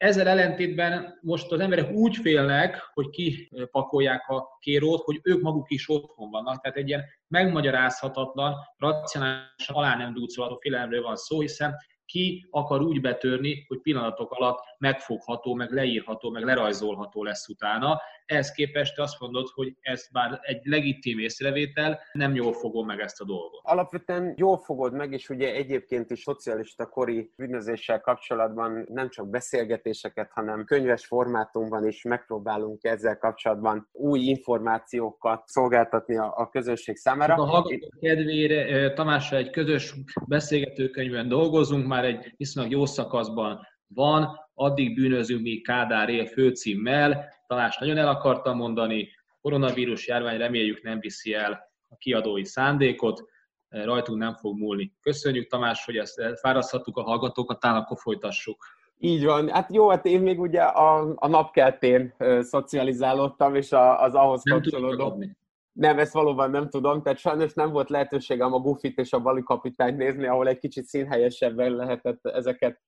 ezzel 0.00 0.28
ellentétben 0.28 1.18
most 1.22 1.52
az 1.52 1.60
emberek 1.60 1.90
úgy 1.90 2.16
félnek, 2.16 2.90
hogy 2.94 3.10
kipakolják 3.10 4.28
a 4.28 4.58
kérót, 4.60 5.02
hogy 5.02 5.20
ők 5.22 5.40
maguk 5.42 5.70
is 5.70 5.88
otthon 5.88 6.30
vannak. 6.30 6.60
Tehát 6.60 6.76
egy 6.76 6.88
ilyen 6.88 7.04
megmagyarázhatatlan, 7.28 8.54
racionálisan 8.76 9.76
alá 9.76 9.96
nem 9.96 10.14
dúcolható 10.14 10.58
félelemről 10.60 11.02
van 11.02 11.16
szó, 11.16 11.40
hiszen 11.40 11.74
ki 12.04 12.46
akar 12.50 12.82
úgy 12.82 13.00
betörni, 13.00 13.64
hogy 13.68 13.80
pillanatok 13.80 14.30
alatt 14.30 14.62
megfogható, 14.80 15.54
meg 15.54 15.70
leírható, 15.70 16.30
meg 16.30 16.44
lerajzolható 16.44 17.24
lesz 17.24 17.48
utána. 17.48 18.00
Ehhez 18.26 18.52
képest 18.52 18.98
azt 18.98 19.20
mondod, 19.20 19.48
hogy 19.54 19.76
ez 19.80 20.08
bár 20.12 20.38
egy 20.42 20.60
legitim 20.64 21.18
észrevétel, 21.18 22.00
nem 22.12 22.34
jól 22.34 22.52
fogom 22.52 22.86
meg 22.86 23.00
ezt 23.00 23.20
a 23.20 23.24
dolgot. 23.24 23.60
Alapvetően 23.62 24.34
jól 24.36 24.58
fogod 24.58 24.92
meg, 24.92 25.12
és 25.12 25.28
ugye 25.28 25.54
egyébként 25.54 26.10
is 26.10 26.20
szocialista 26.20 26.86
kori 26.86 27.32
bűnözéssel 27.36 28.00
kapcsolatban 28.00 28.86
nem 28.88 29.08
csak 29.08 29.30
beszélgetéseket, 29.30 30.30
hanem 30.32 30.64
könyves 30.64 31.06
formátumban 31.06 31.86
is 31.86 32.02
megpróbálunk 32.02 32.84
ezzel 32.84 33.18
kapcsolatban 33.18 33.88
új 33.92 34.20
információkat 34.20 35.42
szolgáltatni 35.46 36.16
a, 36.16 36.32
a 36.36 36.48
közönség 36.48 36.96
számára. 36.96 37.34
A 37.34 37.44
hallgatók 37.44 37.98
kedvére 38.00 38.92
Tamásra 38.92 39.36
egy 39.36 39.50
közös 39.50 39.94
beszélgetőkönyvben 40.28 41.28
dolgozunk, 41.28 41.86
már 41.86 42.04
egy 42.04 42.34
viszonylag 42.36 42.72
jó 42.72 42.86
szakaszban 42.86 43.68
van, 43.94 44.38
addig 44.60 44.94
bűnözünk, 44.94 45.42
míg 45.42 45.64
Kádár 45.64 46.08
él 46.08 46.26
főcímmel, 46.26 47.28
Talán 47.46 47.70
nagyon 47.78 47.96
el 47.96 48.08
akartam 48.08 48.56
mondani, 48.56 49.08
koronavírus 49.40 50.06
járvány 50.06 50.38
reméljük 50.38 50.82
nem 50.82 51.00
viszi 51.00 51.34
el 51.34 51.70
a 51.88 51.96
kiadói 51.96 52.44
szándékot, 52.44 53.24
rajtunk 53.68 54.18
nem 54.18 54.34
fog 54.34 54.58
múlni. 54.58 54.92
Köszönjük 55.00 55.46
Tamás, 55.46 55.84
hogy 55.84 55.96
ezt 55.96 56.20
fáraszthattuk 56.40 56.96
a 56.96 57.02
hallgatókat, 57.02 57.60
talán 57.60 57.76
akkor 57.76 57.96
folytassuk. 58.00 58.64
Így 58.98 59.24
van. 59.24 59.48
Hát 59.48 59.74
jó, 59.74 59.88
hát 59.88 60.06
én 60.06 60.20
még 60.20 60.40
ugye 60.40 60.62
a, 60.62 61.12
a 61.14 61.28
napkeltén 61.28 62.14
szocializálódtam, 62.40 63.54
és 63.54 63.72
a, 63.72 64.02
az 64.02 64.14
ahhoz 64.14 64.42
nem 64.42 64.60
kapcsolódó. 64.60 65.24
Nem, 65.72 65.98
ezt 65.98 66.12
valóban 66.12 66.50
nem 66.50 66.68
tudom, 66.68 67.02
tehát 67.02 67.18
sajnos 67.18 67.54
nem 67.54 67.70
volt 67.70 67.90
lehetőségem 67.90 68.52
a 68.52 68.58
Gufit 68.58 68.98
és 68.98 69.12
a 69.12 69.20
Bali 69.20 69.42
kapitányt 69.42 69.96
nézni, 69.96 70.26
ahol 70.26 70.48
egy 70.48 70.58
kicsit 70.58 70.84
színhelyesebben 70.84 71.72
lehetett 71.72 72.26
ezeket 72.26 72.80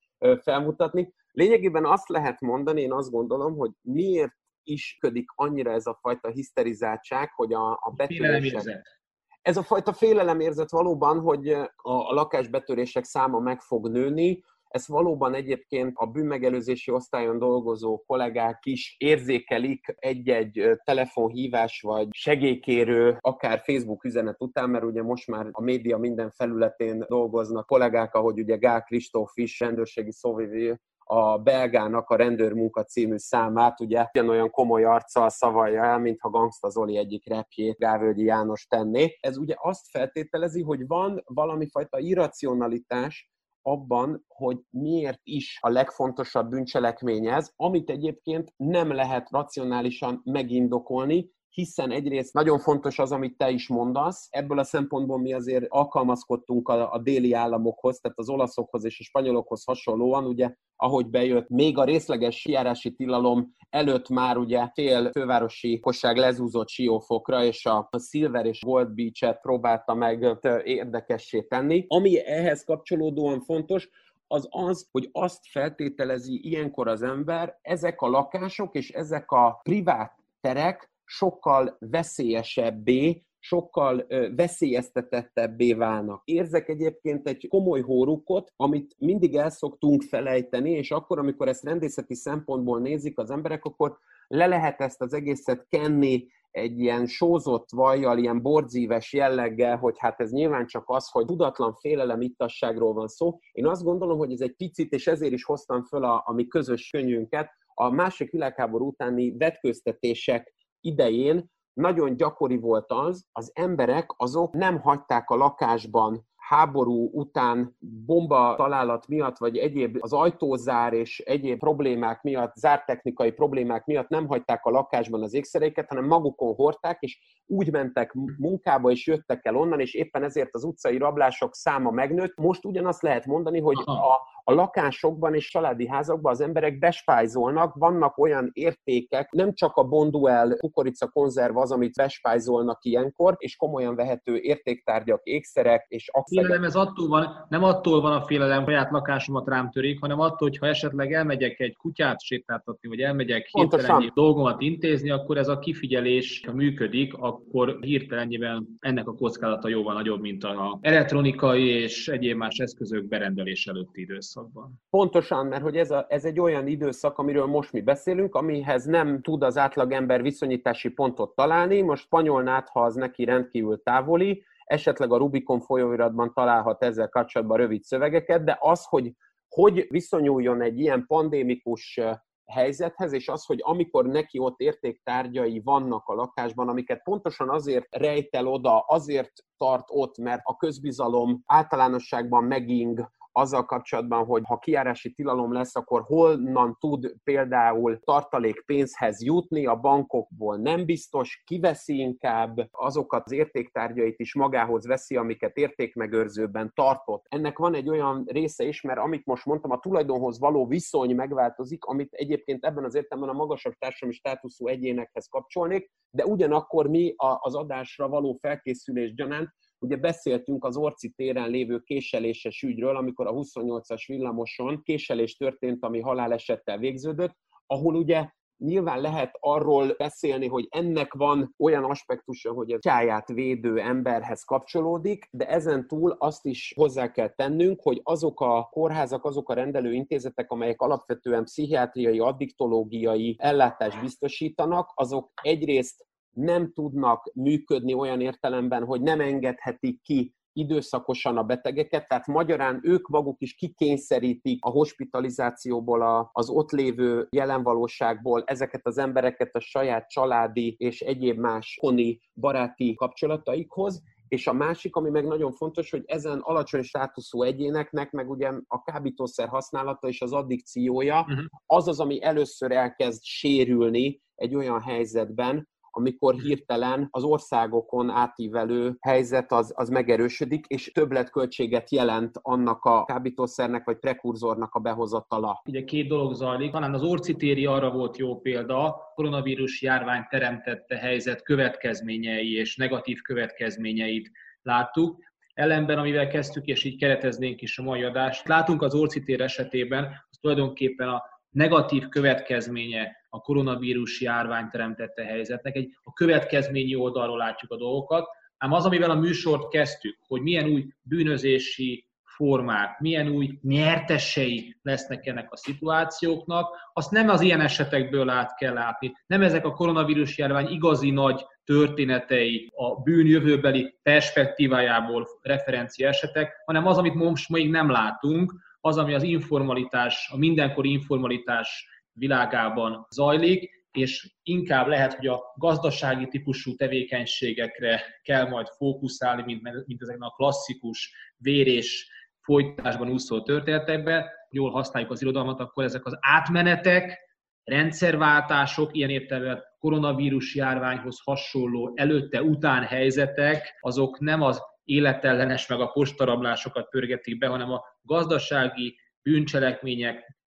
felmutatni. 0.42 1.14
Lényegében 1.32 1.84
azt 1.84 2.08
lehet 2.08 2.40
mondani, 2.40 2.80
én 2.80 2.92
azt 2.92 3.10
gondolom, 3.10 3.56
hogy 3.56 3.70
miért 3.80 4.34
is 4.62 4.96
ködik 5.00 5.30
annyira 5.34 5.72
ez 5.72 5.86
a 5.86 5.98
fajta 6.00 6.28
hiszterizáltság, 6.28 7.32
hogy 7.34 7.52
a, 7.52 7.70
a 7.70 7.92
betörések... 7.96 9.00
Ez 9.42 9.56
a 9.56 9.62
fajta 9.62 9.92
félelemérzet 9.92 10.70
valóban, 10.70 11.20
hogy 11.20 11.48
a, 11.48 11.72
a 11.76 12.12
lakásbetörések 12.12 13.04
száma 13.04 13.38
meg 13.38 13.60
fog 13.60 13.88
nőni, 13.88 14.42
ezt 14.72 14.86
valóban 14.86 15.34
egyébként 15.34 15.92
a 15.94 16.06
bűnmegelőzési 16.06 16.90
osztályon 16.90 17.38
dolgozó 17.38 18.02
kollégák 18.06 18.58
is 18.62 18.96
érzékelik 18.98 19.94
egy-egy 19.96 20.80
telefonhívás 20.84 21.80
vagy 21.80 22.08
segélykérő, 22.10 23.16
akár 23.20 23.60
Facebook 23.64 24.04
üzenet 24.04 24.42
után, 24.42 24.70
mert 24.70 24.84
ugye 24.84 25.02
most 25.02 25.26
már 25.26 25.48
a 25.50 25.62
média 25.62 25.98
minden 25.98 26.30
felületén 26.30 27.04
dolgoznak 27.08 27.66
kollégák, 27.66 28.14
ahogy 28.14 28.40
ugye 28.40 28.56
Gál 28.56 28.82
Kristóf 28.82 29.36
is, 29.36 29.60
rendőrségi 29.60 30.12
szóvivő, 30.12 30.80
a 31.12 31.38
belgának 31.38 32.10
a 32.10 32.16
rendőrmunka 32.16 32.84
című 32.84 33.16
számát, 33.16 33.80
ugye 33.80 34.06
olyan 34.14 34.50
komoly 34.50 34.84
arccal 34.84 35.28
szavalja 35.28 35.84
el, 35.84 35.98
mintha 35.98 36.30
Gangsta 36.30 36.68
Zoli 36.68 36.96
egyik 36.96 37.28
repjét 37.28 37.78
Gávölgyi 37.78 38.24
János 38.24 38.66
tenné. 38.66 39.16
Ez 39.20 39.36
ugye 39.36 39.54
azt 39.58 39.88
feltételezi, 39.90 40.62
hogy 40.62 40.86
van 40.86 41.22
valami 41.24 41.68
fajta 41.70 41.98
irracionalitás 41.98 43.30
abban, 43.62 44.24
hogy 44.28 44.60
miért 44.70 45.20
is 45.22 45.58
a 45.60 45.68
legfontosabb 45.68 46.48
bűncselekmény 46.48 47.26
ez, 47.26 47.50
amit 47.56 47.90
egyébként 47.90 48.52
nem 48.56 48.92
lehet 48.92 49.30
racionálisan 49.30 50.20
megindokolni, 50.24 51.30
hiszen 51.52 51.90
egyrészt 51.90 52.32
nagyon 52.32 52.58
fontos 52.58 52.98
az, 52.98 53.12
amit 53.12 53.36
te 53.36 53.50
is 53.50 53.68
mondasz. 53.68 54.26
Ebből 54.30 54.58
a 54.58 54.64
szempontból 54.64 55.18
mi 55.18 55.32
azért 55.32 55.64
alkalmazkodtunk 55.68 56.68
a, 56.68 56.92
a 56.92 56.98
déli 56.98 57.32
államokhoz, 57.32 57.98
tehát 57.98 58.18
az 58.18 58.28
olaszokhoz 58.28 58.84
és 58.84 59.00
a 59.00 59.02
spanyolokhoz 59.02 59.64
hasonlóan, 59.64 60.24
ugye, 60.24 60.54
ahogy 60.76 61.06
bejött, 61.06 61.48
még 61.48 61.78
a 61.78 61.84
részleges 61.84 62.46
járási 62.46 62.94
tilalom 62.94 63.52
előtt 63.70 64.08
már 64.08 64.36
ugye 64.36 64.68
fél 64.74 65.10
fővárosi 65.10 65.80
kosság 65.80 66.16
lezúzott 66.16 66.68
siófokra, 66.68 67.44
és 67.44 67.66
a 67.66 67.88
Silver 68.08 68.46
és 68.46 68.60
Gold 68.60 68.94
Beach-et 68.94 69.40
próbálta 69.40 69.94
meg 69.94 70.38
érdekessé 70.64 71.42
tenni. 71.42 71.84
Ami 71.88 72.26
ehhez 72.26 72.64
kapcsolódóan 72.64 73.40
fontos, 73.40 73.88
az 74.26 74.48
az, 74.50 74.88
hogy 74.90 75.08
azt 75.12 75.46
feltételezi 75.50 76.48
ilyenkor 76.48 76.88
az 76.88 77.02
ember, 77.02 77.58
ezek 77.62 78.00
a 78.00 78.08
lakások 78.08 78.74
és 78.74 78.90
ezek 78.90 79.30
a 79.30 79.60
privát 79.62 80.18
terek 80.40 80.91
sokkal 81.16 81.76
veszélyesebbé 81.80 83.24
sokkal 83.44 84.06
veszélyeztetettebbé 84.36 85.72
válnak. 85.72 86.22
Érzek 86.24 86.68
egyébként 86.68 87.28
egy 87.28 87.46
komoly 87.48 87.80
hórukot, 87.80 88.52
amit 88.56 88.94
mindig 88.98 89.36
el 89.36 89.50
szoktunk 89.50 90.02
felejteni, 90.02 90.70
és 90.70 90.90
akkor, 90.90 91.18
amikor 91.18 91.48
ezt 91.48 91.64
rendészeti 91.64 92.14
szempontból 92.14 92.80
nézik 92.80 93.18
az 93.18 93.30
emberek, 93.30 93.64
akkor 93.64 93.98
le 94.26 94.46
lehet 94.46 94.80
ezt 94.80 95.02
az 95.02 95.12
egészet 95.12 95.66
kenni 95.68 96.26
egy 96.50 96.78
ilyen 96.78 97.06
sózott 97.06 97.68
vajjal, 97.70 98.18
ilyen 98.18 98.42
borzíves 98.42 99.12
jelleggel, 99.12 99.76
hogy 99.76 99.94
hát 99.98 100.20
ez 100.20 100.30
nyilván 100.30 100.66
csak 100.66 100.84
az, 100.86 101.10
hogy 101.10 101.24
tudatlan 101.24 101.74
félelem 101.74 102.20
ittasságról 102.20 102.92
van 102.92 103.08
szó. 103.08 103.38
Én 103.52 103.66
azt 103.66 103.82
gondolom, 103.82 104.18
hogy 104.18 104.32
ez 104.32 104.40
egy 104.40 104.56
picit, 104.56 104.92
és 104.92 105.06
ezért 105.06 105.32
is 105.32 105.44
hoztam 105.44 105.84
föl 105.84 106.04
a, 106.04 106.22
a 106.26 106.32
mi 106.32 106.46
közös 106.46 106.90
könyvünket, 106.90 107.50
a 107.74 107.90
másik 107.90 108.30
világháború 108.30 108.86
utáni 108.86 109.36
vetköztetések 109.36 110.54
idején 110.82 111.50
nagyon 111.72 112.16
gyakori 112.16 112.58
volt 112.58 112.92
az, 112.92 113.26
az 113.32 113.50
emberek 113.54 114.10
azok 114.16 114.52
nem 114.52 114.80
hagyták 114.80 115.30
a 115.30 115.36
lakásban 115.36 116.26
háború 116.48 117.10
után 117.12 117.76
bomba 118.06 118.54
találat 118.56 119.06
miatt, 119.06 119.38
vagy 119.38 119.56
egyéb 119.56 119.96
az 120.00 120.12
ajtózár 120.12 120.92
és 120.92 121.18
egyéb 121.18 121.58
problémák 121.58 122.22
miatt, 122.22 122.54
zártechnikai 122.54 123.30
problémák 123.30 123.84
miatt 123.84 124.08
nem 124.08 124.26
hagyták 124.26 124.64
a 124.64 124.70
lakásban 124.70 125.22
az 125.22 125.34
ékszereiket, 125.34 125.88
hanem 125.88 126.04
magukon 126.04 126.54
hordták, 126.54 126.96
és 127.00 127.42
úgy 127.46 127.72
mentek 127.72 128.12
munkába, 128.38 128.90
és 128.90 129.06
jöttek 129.06 129.44
el 129.44 129.56
onnan, 129.56 129.80
és 129.80 129.94
éppen 129.94 130.22
ezért 130.22 130.54
az 130.54 130.64
utcai 130.64 130.98
rablások 130.98 131.54
száma 131.54 131.90
megnőtt. 131.90 132.36
Most 132.36 132.64
ugyanazt 132.64 133.02
lehet 133.02 133.26
mondani, 133.26 133.60
hogy 133.60 133.82
a, 133.84 134.20
a 134.44 134.52
lakásokban 134.52 135.34
és 135.34 135.50
családi 135.50 135.88
házakban 135.88 136.32
az 136.32 136.40
emberek 136.40 136.78
bespájzolnak, 136.78 137.74
vannak 137.74 138.18
olyan 138.18 138.50
értékek, 138.52 139.30
nem 139.30 139.54
csak 139.54 139.76
a 139.76 139.84
bonduel 139.84 140.56
kukorica 140.56 141.08
konzerv 141.08 141.56
az, 141.56 141.72
amit 141.72 141.94
bespájzolnak 141.94 142.84
ilyenkor, 142.84 143.34
és 143.38 143.56
komolyan 143.56 143.94
vehető 143.94 144.36
értéktárgyak, 144.36 145.20
ékszerek 145.22 145.84
és. 145.88 146.10
Félelem, 146.40 146.64
ez 146.64 146.74
attól 146.74 147.08
van, 147.08 147.46
nem 147.48 147.64
attól 147.64 148.00
van 148.00 148.12
a 148.12 148.22
félelem, 148.22 148.64
hogy 148.64 148.74
saját 148.82 148.90
lakásomat 148.90 149.48
rám 149.48 149.70
törik, 149.70 150.00
hanem 150.00 150.20
attól, 150.20 150.48
hogy 150.48 150.58
ha 150.58 150.66
esetleg 150.66 151.12
elmegyek 151.12 151.60
egy 151.60 151.76
kutyát 151.76 152.20
sétáltatni, 152.20 152.88
vagy 152.88 153.00
elmegyek 153.00 153.46
hirtelen 153.46 154.10
dolgomat 154.14 154.60
intézni, 154.60 155.10
akkor 155.10 155.36
ez 155.36 155.48
a 155.48 155.58
kifigyelés 155.58 156.42
ha 156.46 156.52
működik, 156.52 157.14
akkor 157.14 157.78
hirtelenjében 157.80 158.66
ennek 158.80 159.08
a 159.08 159.14
kockázata 159.14 159.68
jóval 159.68 159.94
nagyobb, 159.94 160.20
mint 160.20 160.44
a 160.44 160.78
elektronikai 160.80 161.66
és 161.66 162.08
egyéb 162.08 162.36
más 162.36 162.58
eszközök 162.58 163.04
berendelés 163.04 163.66
előtti 163.66 164.00
időszak 164.00 164.10
időszakban. 164.42 164.80
Pontosan, 164.90 165.46
mert 165.46 165.62
hogy 165.62 165.76
ez, 165.76 165.90
a, 165.90 166.06
ez 166.08 166.24
egy 166.24 166.40
olyan 166.40 166.66
időszak, 166.66 167.18
amiről 167.18 167.46
most 167.46 167.72
mi 167.72 167.80
beszélünk, 167.80 168.34
amihez 168.34 168.84
nem 168.84 169.20
tud 169.20 169.42
az 169.42 169.58
átlagember 169.58 170.22
viszonyítási 170.22 170.88
pontot 170.88 171.34
találni. 171.34 171.80
Most 171.80 172.02
spanyolnát, 172.02 172.68
ha 172.68 172.80
az 172.80 172.94
neki 172.94 173.24
rendkívül 173.24 173.82
távoli, 173.82 174.44
esetleg 174.72 175.12
a 175.12 175.16
Rubikon 175.16 175.60
folyóiratban 175.60 176.32
találhat 176.32 176.82
ezzel 176.82 177.08
kapcsolatban 177.08 177.56
rövid 177.56 177.82
szövegeket, 177.82 178.44
de 178.44 178.58
az, 178.60 178.84
hogy 178.84 179.12
hogy 179.48 179.86
viszonyuljon 179.88 180.62
egy 180.62 180.78
ilyen 180.78 181.04
pandémikus 181.06 182.00
helyzethez, 182.44 183.12
és 183.12 183.28
az, 183.28 183.44
hogy 183.44 183.58
amikor 183.62 184.06
neki 184.06 184.38
ott 184.38 184.60
értéktárgyai 184.60 185.60
vannak 185.64 186.08
a 186.08 186.14
lakásban, 186.14 186.68
amiket 186.68 187.02
pontosan 187.02 187.50
azért 187.50 187.86
rejtel 187.96 188.46
oda, 188.46 188.78
azért 188.78 189.32
tart 189.56 189.84
ott, 189.88 190.18
mert 190.18 190.40
a 190.44 190.56
közbizalom 190.56 191.42
általánosságban 191.46 192.44
meging, 192.44 193.10
azzal 193.32 193.64
kapcsolatban, 193.64 194.24
hogy 194.24 194.42
ha 194.44 194.58
kiárási 194.58 195.12
tilalom 195.12 195.52
lesz, 195.52 195.76
akkor 195.76 196.02
honnan 196.02 196.76
tud 196.80 197.14
például 197.24 197.98
tartalék 197.98 198.64
pénzhez 198.66 199.22
jutni, 199.22 199.66
a 199.66 199.76
bankokból 199.76 200.56
nem 200.56 200.84
biztos, 200.84 201.42
kiveszi 201.46 201.98
inkább? 201.98 202.68
Azokat 202.70 203.22
az 203.24 203.32
értéktárgyait 203.32 204.18
is 204.18 204.34
magához 204.34 204.86
veszi, 204.86 205.16
amiket 205.16 205.56
értékmegőrzőben 205.56 206.72
tartott. 206.74 207.24
Ennek 207.28 207.58
van 207.58 207.74
egy 207.74 207.88
olyan 207.88 208.24
része 208.26 208.64
is, 208.64 208.80
mert 208.80 208.98
amit 208.98 209.26
most 209.26 209.44
mondtam, 209.44 209.70
a 209.70 209.78
tulajdonhoz 209.78 210.38
való 210.38 210.66
viszony 210.66 211.14
megváltozik, 211.14 211.84
amit 211.84 212.12
egyébként 212.12 212.64
ebben 212.64 212.84
az 212.84 212.94
értelemben 212.94 213.34
a 213.34 213.38
magasabb 213.38 213.72
társadalmi 213.72 214.14
státuszú 214.14 214.66
egyénekhez 214.66 215.26
kapcsolnék, 215.26 215.90
de 216.10 216.24
ugyanakkor 216.24 216.88
mi 216.88 217.14
az 217.16 217.54
adásra 217.54 218.08
való 218.08 218.38
felkészülés 218.40 219.14
gyanánt 219.14 219.50
Ugye 219.82 219.96
beszéltünk 219.96 220.64
az 220.64 220.76
Orci 220.76 221.10
téren 221.10 221.50
lévő 221.50 221.78
késeléses 221.78 222.62
ügyről, 222.62 222.96
amikor 222.96 223.26
a 223.26 223.32
28-as 223.32 224.04
villamoson 224.06 224.82
késelés 224.82 225.36
történt, 225.36 225.84
ami 225.84 226.00
halálesettel 226.00 226.78
végződött, 226.78 227.36
ahol 227.66 227.94
ugye 227.94 228.28
Nyilván 228.62 229.00
lehet 229.00 229.36
arról 229.40 229.94
beszélni, 229.98 230.48
hogy 230.48 230.66
ennek 230.70 231.14
van 231.14 231.54
olyan 231.58 231.84
aspektusa, 231.84 232.52
hogy 232.52 232.72
a 232.72 232.78
csáját 232.78 233.28
védő 233.28 233.78
emberhez 233.78 234.42
kapcsolódik, 234.42 235.28
de 235.30 235.48
ezen 235.48 235.86
túl 235.86 236.16
azt 236.18 236.46
is 236.46 236.72
hozzá 236.76 237.10
kell 237.10 237.28
tennünk, 237.28 237.80
hogy 237.82 238.00
azok 238.02 238.40
a 238.40 238.68
kórházak, 238.70 239.24
azok 239.24 239.48
a 239.48 239.54
rendelőintézetek, 239.54 240.50
amelyek 240.50 240.80
alapvetően 240.80 241.44
pszichiátriai, 241.44 242.18
addiktológiai 242.18 243.36
ellátást 243.38 244.00
biztosítanak, 244.00 244.92
azok 244.94 245.30
egyrészt 245.42 246.06
nem 246.32 246.72
tudnak 246.72 247.30
működni 247.34 247.94
olyan 247.94 248.20
értelemben, 248.20 248.84
hogy 248.84 249.00
nem 249.00 249.20
engedhetik 249.20 250.02
ki 250.02 250.34
időszakosan 250.52 251.36
a 251.36 251.42
betegeket, 251.42 252.08
tehát 252.08 252.26
magyarán 252.26 252.80
ők 252.82 253.08
maguk 253.08 253.40
is 253.40 253.54
kikényszerítik 253.54 254.64
a 254.64 254.70
hospitalizációból, 254.70 256.30
az 256.32 256.48
ott 256.48 256.70
lévő 256.70 257.26
jelenvalóságból 257.30 258.42
ezeket 258.46 258.86
az 258.86 258.98
embereket 258.98 259.54
a 259.54 259.60
saját 259.60 260.08
családi 260.08 260.74
és 260.78 261.00
egyéb 261.00 261.38
más 261.38 261.78
koni 261.80 262.20
baráti 262.34 262.94
kapcsolataikhoz, 262.94 264.02
és 264.28 264.46
a 264.46 264.52
másik, 264.52 264.96
ami 264.96 265.10
meg 265.10 265.26
nagyon 265.26 265.52
fontos, 265.52 265.90
hogy 265.90 266.02
ezen 266.06 266.38
alacsony 266.38 266.82
státuszú 266.82 267.42
egyéneknek, 267.42 268.10
meg 268.10 268.30
ugye 268.30 268.52
a 268.66 268.82
kábítószer 268.82 269.48
használata 269.48 270.08
és 270.08 270.20
az 270.20 270.32
addikciója, 270.32 271.20
uh-huh. 271.20 271.44
az 271.66 271.88
az, 271.88 272.00
ami 272.00 272.22
először 272.22 272.72
elkezd 272.72 273.22
sérülni 273.22 274.20
egy 274.34 274.54
olyan 274.54 274.80
helyzetben, 274.80 275.68
amikor 275.96 276.34
hirtelen 276.34 277.08
az 277.10 277.24
országokon 277.24 278.10
átívelő 278.10 278.96
helyzet 279.00 279.52
az, 279.52 279.72
az 279.76 279.88
megerősödik, 279.88 280.66
és 280.66 280.90
többletköltséget 280.94 281.90
jelent 281.90 282.38
annak 282.42 282.84
a 282.84 283.04
kábítószernek 283.04 283.84
vagy 283.84 283.98
prekurzornak 283.98 284.74
a 284.74 284.80
behozatala. 284.80 285.62
Ugye 285.64 285.84
két 285.84 286.08
dolog 286.08 286.34
zajlik, 286.34 286.70
talán 286.70 286.94
az 286.94 287.02
orcitéri 287.02 287.66
arra 287.66 287.90
volt 287.90 288.16
jó 288.16 288.40
példa, 288.40 288.96
koronavírus 289.14 289.82
járvány 289.82 290.26
teremtette 290.30 290.96
helyzet 290.96 291.42
következményei 291.42 292.56
és 292.56 292.76
negatív 292.76 293.20
következményeit 293.20 294.30
láttuk. 294.62 295.30
Ellenben, 295.54 295.98
amivel 295.98 296.28
kezdtük, 296.28 296.64
és 296.64 296.84
így 296.84 296.98
kereteznénk 296.98 297.60
is 297.60 297.78
a 297.78 297.82
mai 297.82 298.02
adást, 298.02 298.48
látunk 298.48 298.82
az 298.82 298.94
orcitér 298.94 299.40
esetében, 299.40 300.04
az 300.04 300.38
tulajdonképpen 300.40 301.08
a 301.08 301.22
negatív 301.50 302.08
következménye 302.08 303.21
a 303.34 303.40
koronavírus 303.40 304.20
járvány 304.20 304.68
teremtette 304.70 305.24
helyzetnek. 305.24 305.76
Egy, 305.76 305.96
a 306.02 306.12
következményi 306.12 306.94
oldalról 306.94 307.36
látjuk 307.36 307.70
a 307.70 307.76
dolgokat, 307.76 308.28
ám 308.58 308.72
az, 308.72 308.84
amivel 308.84 309.10
a 309.10 309.14
műsort 309.14 309.68
kezdtük, 309.68 310.18
hogy 310.26 310.42
milyen 310.42 310.68
új 310.68 310.86
bűnözési 311.02 312.06
formák, 312.24 313.00
milyen 313.00 313.28
új 313.28 313.58
nyertesei 313.62 314.76
lesznek 314.82 315.26
ennek 315.26 315.52
a 315.52 315.56
szituációknak, 315.56 316.90
azt 316.92 317.10
nem 317.10 317.28
az 317.28 317.40
ilyen 317.40 317.60
esetekből 317.60 318.28
át 318.28 318.54
kell 318.56 318.72
látni. 318.72 319.12
Nem 319.26 319.42
ezek 319.42 319.64
a 319.64 319.72
koronavírus 319.72 320.38
járvány 320.38 320.68
igazi 320.68 321.10
nagy 321.10 321.46
történetei 321.64 322.70
a 322.74 323.00
bűn 323.02 323.26
jövőbeli 323.26 323.94
perspektívájából 324.02 325.26
referencia 325.42 326.08
esetek, 326.08 326.62
hanem 326.64 326.86
az, 326.86 326.98
amit 326.98 327.14
most 327.14 327.48
még 327.48 327.70
nem 327.70 327.90
látunk, 327.90 328.54
az, 328.80 328.98
ami 328.98 329.14
az 329.14 329.22
informalitás, 329.22 330.30
a 330.32 330.36
mindenkori 330.36 330.90
informalitás 330.90 331.86
világában 332.12 333.06
zajlik, 333.10 333.80
és 333.92 334.32
inkább 334.42 334.86
lehet, 334.86 335.14
hogy 335.14 335.26
a 335.26 335.42
gazdasági 335.56 336.28
típusú 336.28 336.74
tevékenységekre 336.74 338.02
kell 338.22 338.48
majd 338.48 338.66
fókuszálni, 338.66 339.42
mint, 339.42 339.62
mint 339.86 340.02
ezekben 340.02 340.28
a 340.28 340.34
klasszikus 340.34 341.14
vérés 341.36 342.10
folytásban 342.40 343.10
úszó 343.10 343.42
történetekben, 343.42 344.26
jól 344.50 344.70
használjuk 344.70 345.10
az 345.10 345.22
irodalmat, 345.22 345.60
akkor 345.60 345.84
ezek 345.84 346.06
az 346.06 346.18
átmenetek, 346.20 347.18
rendszerváltások, 347.64 348.96
ilyen 348.96 349.10
értelemben 349.10 349.62
koronavírus 349.78 350.54
járványhoz 350.54 351.20
hasonló 351.24 351.92
előtte-után 351.94 352.82
helyzetek, 352.82 353.78
azok 353.80 354.18
nem 354.18 354.42
az 354.42 354.60
életellenes 354.84 355.66
meg 355.66 355.80
a 355.80 355.86
postarablásokat 355.86 356.88
pörgetik 356.88 357.38
be, 357.38 357.46
hanem 357.46 357.70
a 357.70 357.84
gazdasági 358.02 358.98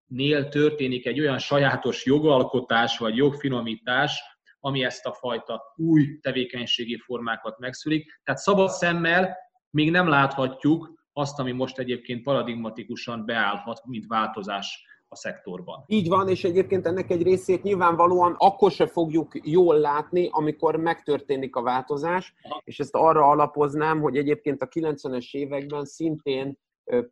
bűncselekményeknél 0.07 0.49
történik 0.49 1.05
egy 1.05 1.19
olyan 1.19 1.37
sajátos 1.37 2.05
jogalkotás 2.05 2.97
vagy 2.97 3.15
jogfinomítás, 3.15 4.21
ami 4.59 4.83
ezt 4.83 5.05
a 5.05 5.13
fajta 5.13 5.61
új 5.75 6.19
tevékenységi 6.21 6.97
formákat 6.97 7.59
megszülik. 7.59 8.19
Tehát 8.23 8.41
szabad 8.41 8.69
szemmel 8.69 9.37
még 9.69 9.91
nem 9.91 10.07
láthatjuk 10.07 10.93
azt, 11.13 11.39
ami 11.39 11.51
most 11.51 11.79
egyébként 11.79 12.23
paradigmatikusan 12.23 13.25
beállhat, 13.25 13.85
mint 13.85 14.05
változás 14.07 14.83
a 14.83 14.93
a 15.07 15.17
szektorban. 15.17 15.83
Így 15.87 16.07
van, 16.07 16.29
és 16.29 16.43
egyébként 16.43 16.87
ennek 16.87 17.11
egy 17.11 17.21
részét 17.21 17.63
nyilvánvalóan 17.63 18.35
akkor 18.37 18.71
se 18.71 18.87
fogjuk 18.87 19.31
jól 19.43 19.79
látni, 19.79 20.27
amikor 20.31 20.75
megtörténik 20.75 21.55
a 21.55 21.61
változás, 21.61 22.33
Aha. 22.41 22.61
és 22.63 22.79
ezt 22.79 22.95
arra 22.95 23.29
alapoznám, 23.29 24.01
hogy 24.01 24.17
egyébként 24.17 24.61
a 24.61 24.67
90-es 24.67 25.31
években 25.31 25.85
szintén 25.85 26.57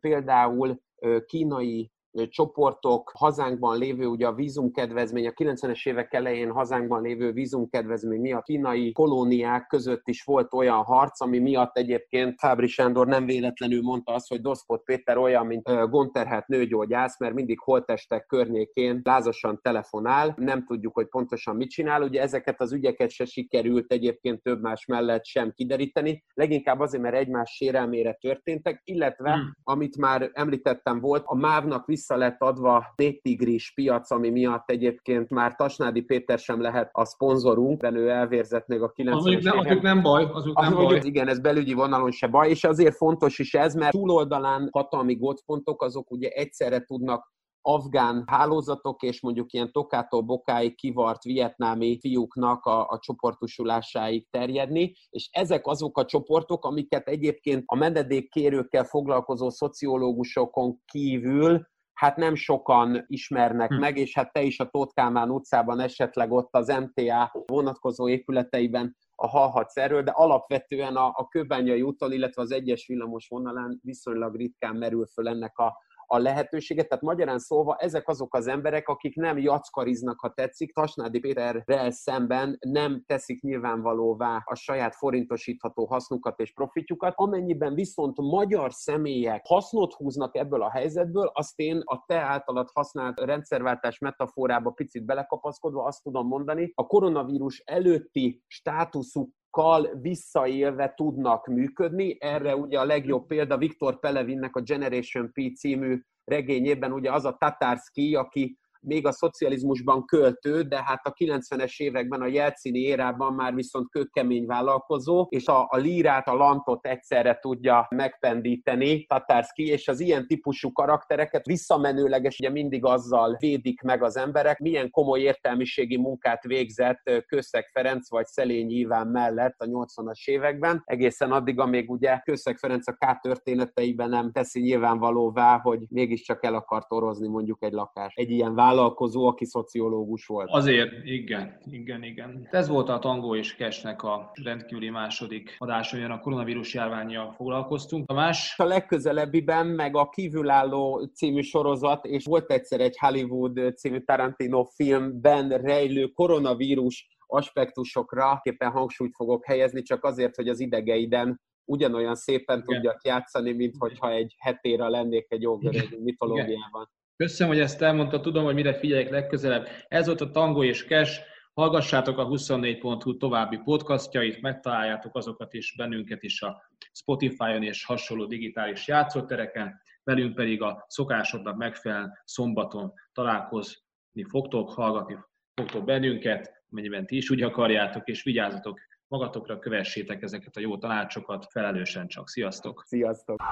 például 0.00 0.80
kínai 1.26 1.92
csoportok, 2.28 3.12
hazánkban 3.14 3.78
lévő, 3.78 4.06
ugye 4.06 4.26
a 4.26 4.34
vízumkedvezmény, 4.34 5.26
a 5.26 5.30
90-es 5.30 5.88
évek 5.88 6.12
elején 6.12 6.50
hazánkban 6.50 7.02
lévő 7.02 7.32
vízumkedvezmény 7.32 8.20
miatt 8.20 8.44
kínai 8.44 8.92
kolóniák 8.92 9.66
között 9.66 10.08
is 10.08 10.22
volt 10.22 10.52
olyan 10.52 10.82
harc, 10.82 11.20
ami 11.20 11.38
miatt 11.38 11.76
egyébként 11.76 12.38
Fábri 12.38 12.66
Sándor 12.66 13.06
nem 13.06 13.26
véletlenül 13.26 13.82
mondta 13.82 14.12
azt, 14.12 14.28
hogy 14.28 14.40
Doszpot 14.40 14.84
Péter 14.84 15.16
olyan, 15.16 15.46
mint 15.46 15.88
gonterhet 15.90 16.46
nőgyógyász, 16.46 17.18
mert 17.18 17.34
mindig 17.34 17.58
holtestek 17.60 18.26
környékén 18.26 19.00
lázasan 19.04 19.58
telefonál, 19.62 20.34
nem 20.36 20.64
tudjuk, 20.64 20.94
hogy 20.94 21.06
pontosan 21.08 21.56
mit 21.56 21.70
csinál, 21.70 22.02
ugye 22.02 22.20
ezeket 22.20 22.60
az 22.60 22.72
ügyeket 22.72 23.10
se 23.10 23.24
sikerült 23.24 23.92
egyébként 23.92 24.42
több 24.42 24.60
más 24.60 24.86
mellett 24.86 25.24
sem 25.24 25.52
kideríteni, 25.52 26.24
leginkább 26.34 26.80
azért, 26.80 27.02
mert 27.02 27.16
egymás 27.16 27.50
sérelmére 27.50 28.12
történtek, 28.12 28.80
illetve, 28.84 29.32
hmm. 29.32 29.52
amit 29.62 29.96
már 29.96 30.30
említettem 30.32 31.00
volt, 31.00 31.22
a 31.26 31.34
MÁV-nak 31.34 31.86
vissza 31.86 32.03
lett 32.08 32.40
adva 32.42 32.94
tigris 33.22 33.72
piac, 33.74 34.10
ami 34.10 34.30
miatt 34.30 34.70
egyébként 34.70 35.30
már 35.30 35.54
Tasnádi 35.54 36.00
Péter 36.00 36.38
sem 36.38 36.60
lehet 36.60 36.88
a 36.92 37.04
szponzorunk, 37.04 37.80
de 37.80 37.92
ő 37.92 38.08
elvérzett 38.08 38.66
még 38.66 38.82
a 38.82 38.92
90-es 38.92 39.42
nem, 39.42 39.58
azok 39.58 39.82
nem 39.82 40.02
baj, 40.02 40.28
azok 40.32 40.60
nem 40.60 40.74
baj. 40.74 41.00
Igen, 41.02 41.28
ez 41.28 41.40
belügyi 41.40 41.72
vonalon 41.72 42.10
se 42.10 42.26
baj, 42.26 42.48
és 42.48 42.64
azért 42.64 42.96
fontos 42.96 43.38
is 43.38 43.54
ez, 43.54 43.74
mert 43.74 43.92
túloldalán 43.92 44.68
hatalmi 44.72 45.14
gócpontok, 45.14 45.82
azok 45.82 46.10
ugye 46.10 46.28
egyszerre 46.28 46.80
tudnak 46.80 47.32
afgán 47.66 48.24
hálózatok 48.26 49.02
és 49.02 49.20
mondjuk 49.20 49.52
ilyen 49.52 49.72
tokától 49.72 50.20
bokáig 50.20 50.74
kivart 50.74 51.22
vietnámi 51.22 51.98
fiúknak 52.00 52.64
a, 52.64 52.86
a 52.88 52.98
csoportosulásáig 52.98 54.26
terjedni, 54.30 54.92
és 55.10 55.28
ezek 55.32 55.66
azok 55.66 55.98
a 55.98 56.04
csoportok, 56.04 56.64
amiket 56.64 57.08
egyébként 57.08 57.62
a 57.66 57.76
menedékkérőkkel 57.76 58.84
foglalkozó 58.84 59.50
szociológusokon 59.50 60.78
kívül 60.84 61.66
hát 61.94 62.16
nem 62.16 62.34
sokan 62.34 63.04
ismernek 63.06 63.68
hm. 63.68 63.78
meg, 63.78 63.96
és 63.96 64.14
hát 64.14 64.32
te 64.32 64.42
is 64.42 64.60
a 64.60 64.68
Tóth 64.68 64.94
Kálmán 64.94 65.30
utcában 65.30 65.80
esetleg 65.80 66.32
ott 66.32 66.54
az 66.54 66.68
MTA 66.68 67.32
vonatkozó 67.46 68.08
épületeiben 68.08 68.96
a 69.16 69.26
hallhatsz 69.26 69.76
erről, 69.76 70.02
de 70.02 70.10
alapvetően 70.10 70.96
a, 70.96 71.06
a 71.06 71.28
Kőbányai 71.28 71.82
úton, 71.82 72.12
illetve 72.12 72.42
az 72.42 72.50
egyes 72.50 72.86
villamos 72.86 73.26
vonalán 73.28 73.80
viszonylag 73.82 74.36
ritkán 74.36 74.76
merül 74.76 75.06
föl 75.06 75.28
ennek 75.28 75.58
a, 75.58 75.76
a 76.06 76.18
lehetőséget. 76.18 76.88
Tehát 76.88 77.04
magyarán 77.04 77.38
szólva 77.38 77.76
ezek 77.76 78.08
azok 78.08 78.34
az 78.34 78.46
emberek, 78.46 78.88
akik 78.88 79.14
nem 79.16 79.38
jackariznak, 79.38 80.20
ha 80.20 80.32
tetszik, 80.32 80.74
Tasnádi 80.74 81.18
Péterrel 81.18 81.90
szemben 81.90 82.58
nem 82.60 83.02
teszik 83.06 83.42
nyilvánvalóvá 83.42 84.42
a 84.44 84.54
saját 84.54 84.94
forintosítható 84.94 85.84
hasznukat 85.84 86.40
és 86.40 86.52
profitjukat. 86.52 87.12
Amennyiben 87.16 87.74
viszont 87.74 88.16
magyar 88.16 88.72
személyek 88.72 89.46
hasznot 89.46 89.94
húznak 89.94 90.36
ebből 90.36 90.62
a 90.62 90.70
helyzetből, 90.70 91.30
azt 91.34 91.58
én 91.58 91.80
a 91.84 92.04
te 92.06 92.20
általad 92.20 92.68
használt 92.72 93.20
rendszerváltás 93.20 93.98
metaforába 93.98 94.70
picit 94.70 95.04
belekapaszkodva 95.04 95.84
azt 95.84 96.02
tudom 96.02 96.26
mondani, 96.26 96.72
a 96.74 96.86
koronavírus 96.86 97.62
előtti 97.64 98.42
státuszuk 98.46 99.30
kal 99.54 99.88
visszaélve 100.00 100.94
tudnak 100.96 101.46
működni. 101.46 102.16
Erre 102.20 102.56
ugye 102.56 102.78
a 102.78 102.84
legjobb 102.84 103.26
példa 103.26 103.58
Viktor 103.58 103.98
Pelevinnek 103.98 104.56
a 104.56 104.60
Generation 104.60 105.32
P 105.32 105.56
című 105.56 106.00
regényében 106.24 106.92
ugye 106.92 107.12
az 107.12 107.24
a 107.24 107.36
Tatarski, 107.36 108.14
aki 108.14 108.58
még 108.84 109.06
a 109.06 109.12
szocializmusban 109.12 110.04
költő, 110.04 110.62
de 110.62 110.82
hát 110.84 111.06
a 111.06 111.12
90-es 111.12 111.76
években 111.76 112.20
a 112.20 112.26
jelcini 112.26 112.78
érában 112.78 113.34
már 113.34 113.54
viszont 113.54 113.88
kőkemény 113.90 114.46
vállalkozó, 114.46 115.26
és 115.30 115.46
a, 115.46 115.66
a 115.70 115.76
lírát, 115.76 116.28
a 116.28 116.34
lantot 116.34 116.86
egyszerre 116.86 117.38
tudja 117.40 117.86
megpendíteni 117.90 119.04
Tatárszki, 119.04 119.66
és 119.66 119.88
az 119.88 120.00
ilyen 120.00 120.26
típusú 120.26 120.72
karaktereket 120.72 121.46
visszamenőleges 121.46 122.38
ugye 122.38 122.50
mindig 122.50 122.84
azzal 122.84 123.36
védik 123.38 123.80
meg 123.80 124.02
az 124.02 124.16
emberek, 124.16 124.58
milyen 124.58 124.90
komoly 124.90 125.20
értelmiségi 125.20 125.96
munkát 125.96 126.42
végzett 126.42 127.24
Kőszeg 127.26 127.68
Ferenc 127.72 128.10
vagy 128.10 128.26
Szelényi 128.26 128.74
Iván 128.74 129.06
mellett 129.06 129.60
a 129.60 129.66
80-as 129.66 130.24
években, 130.24 130.82
egészen 130.84 131.32
addig, 131.32 131.58
amíg 131.58 131.90
ugye 131.90 132.18
Kőszeg 132.18 132.56
Ferenc 132.56 132.88
a 132.88 132.92
K 132.92 133.20
történeteiben 133.20 134.08
nem 134.08 134.32
teszi 134.32 134.60
nyilvánvalóvá, 134.60 135.58
hogy 135.58 135.80
mégiscsak 135.88 136.44
el 136.44 136.54
akart 136.54 136.92
orozni 136.92 137.28
mondjuk 137.28 137.62
egy 137.62 137.72
lakást. 137.72 138.18
Egy 138.18 138.30
ilyen 138.30 138.54
vállalkozó, 138.74 139.26
aki 139.26 139.44
szociológus 139.44 140.26
volt. 140.26 140.48
Azért, 140.50 141.04
igen, 141.04 141.58
igen, 141.70 142.02
igen. 142.02 142.48
Ez 142.50 142.68
volt 142.68 142.88
a 142.88 142.98
Tango 142.98 143.36
és 143.36 143.54
Kesnek 143.54 144.02
a 144.02 144.30
rendkívüli 144.42 144.90
második 144.90 145.56
adása, 145.58 145.96
olyan 145.96 146.10
a 146.10 146.20
koronavírus 146.20 146.74
járványjal 146.74 147.32
foglalkoztunk. 147.32 148.10
A 148.10 148.14
más? 148.14 148.54
A 148.58 148.64
legközelebbiben 148.64 149.66
meg 149.66 149.96
a 149.96 150.08
Kívülálló 150.08 151.10
című 151.14 151.40
sorozat, 151.40 152.04
és 152.04 152.24
volt 152.24 152.50
egyszer 152.50 152.80
egy 152.80 152.98
Hollywood 152.98 153.76
című 153.76 154.00
Tarantino 154.00 154.64
filmben 154.64 155.48
rejlő 155.48 156.06
koronavírus 156.06 157.12
aspektusokra 157.26 158.40
képpen 158.42 158.70
hangsúlyt 158.70 159.14
fogok 159.14 159.44
helyezni, 159.44 159.82
csak 159.82 160.04
azért, 160.04 160.36
hogy 160.36 160.48
az 160.48 160.60
idegeiden 160.60 161.40
ugyanolyan 161.64 162.14
szépen 162.14 162.58
Igen. 162.58 162.74
tudjak 162.74 163.04
játszani, 163.04 163.52
mint 163.52 163.74
hogyha 163.78 164.10
egy 164.10 164.34
hetére 164.38 164.88
lennék 164.88 165.26
egy 165.28 165.46
ógörög 165.46 166.02
mitológiában. 166.02 166.90
Köszönöm, 167.16 167.52
hogy 167.52 167.62
ezt 167.62 167.82
elmondta, 167.82 168.20
tudom, 168.20 168.44
hogy 168.44 168.54
mire 168.54 168.74
figyeljek 168.74 169.10
legközelebb. 169.10 169.68
Ez 169.88 170.06
volt 170.06 170.20
a 170.20 170.30
Tango 170.30 170.64
és 170.64 170.84
Cash. 170.84 171.20
Hallgassátok 171.52 172.18
a 172.18 172.26
24.hu 172.26 173.16
további 173.16 173.56
podcastjait, 173.64 174.40
megtaláljátok 174.40 175.16
azokat 175.16 175.54
is, 175.54 175.74
bennünket 175.76 176.22
is 176.22 176.42
a 176.42 176.62
Spotify-on 176.92 177.62
és 177.62 177.84
hasonló 177.84 178.26
digitális 178.26 178.88
játszótereken, 178.88 179.80
velünk 180.04 180.34
pedig 180.34 180.62
a 180.62 180.84
szokásodnak 180.88 181.56
megfelelően 181.56 182.12
szombaton 182.24 182.92
találkozni 183.12 184.24
fogtok, 184.28 184.70
hallgatni 184.70 185.16
fogtok 185.54 185.84
bennünket, 185.84 186.64
mennyiben 186.68 187.06
ti 187.06 187.16
is 187.16 187.30
úgy 187.30 187.42
akarjátok, 187.42 188.08
és 188.08 188.22
vigyázzatok 188.22 188.80
magatokra, 189.08 189.58
kövessétek 189.58 190.22
ezeket 190.22 190.56
a 190.56 190.60
jó 190.60 190.78
tanácsokat, 190.78 191.46
felelősen 191.50 192.06
csak. 192.06 192.28
Sziasztok! 192.28 192.82
Sziasztok! 192.86 193.42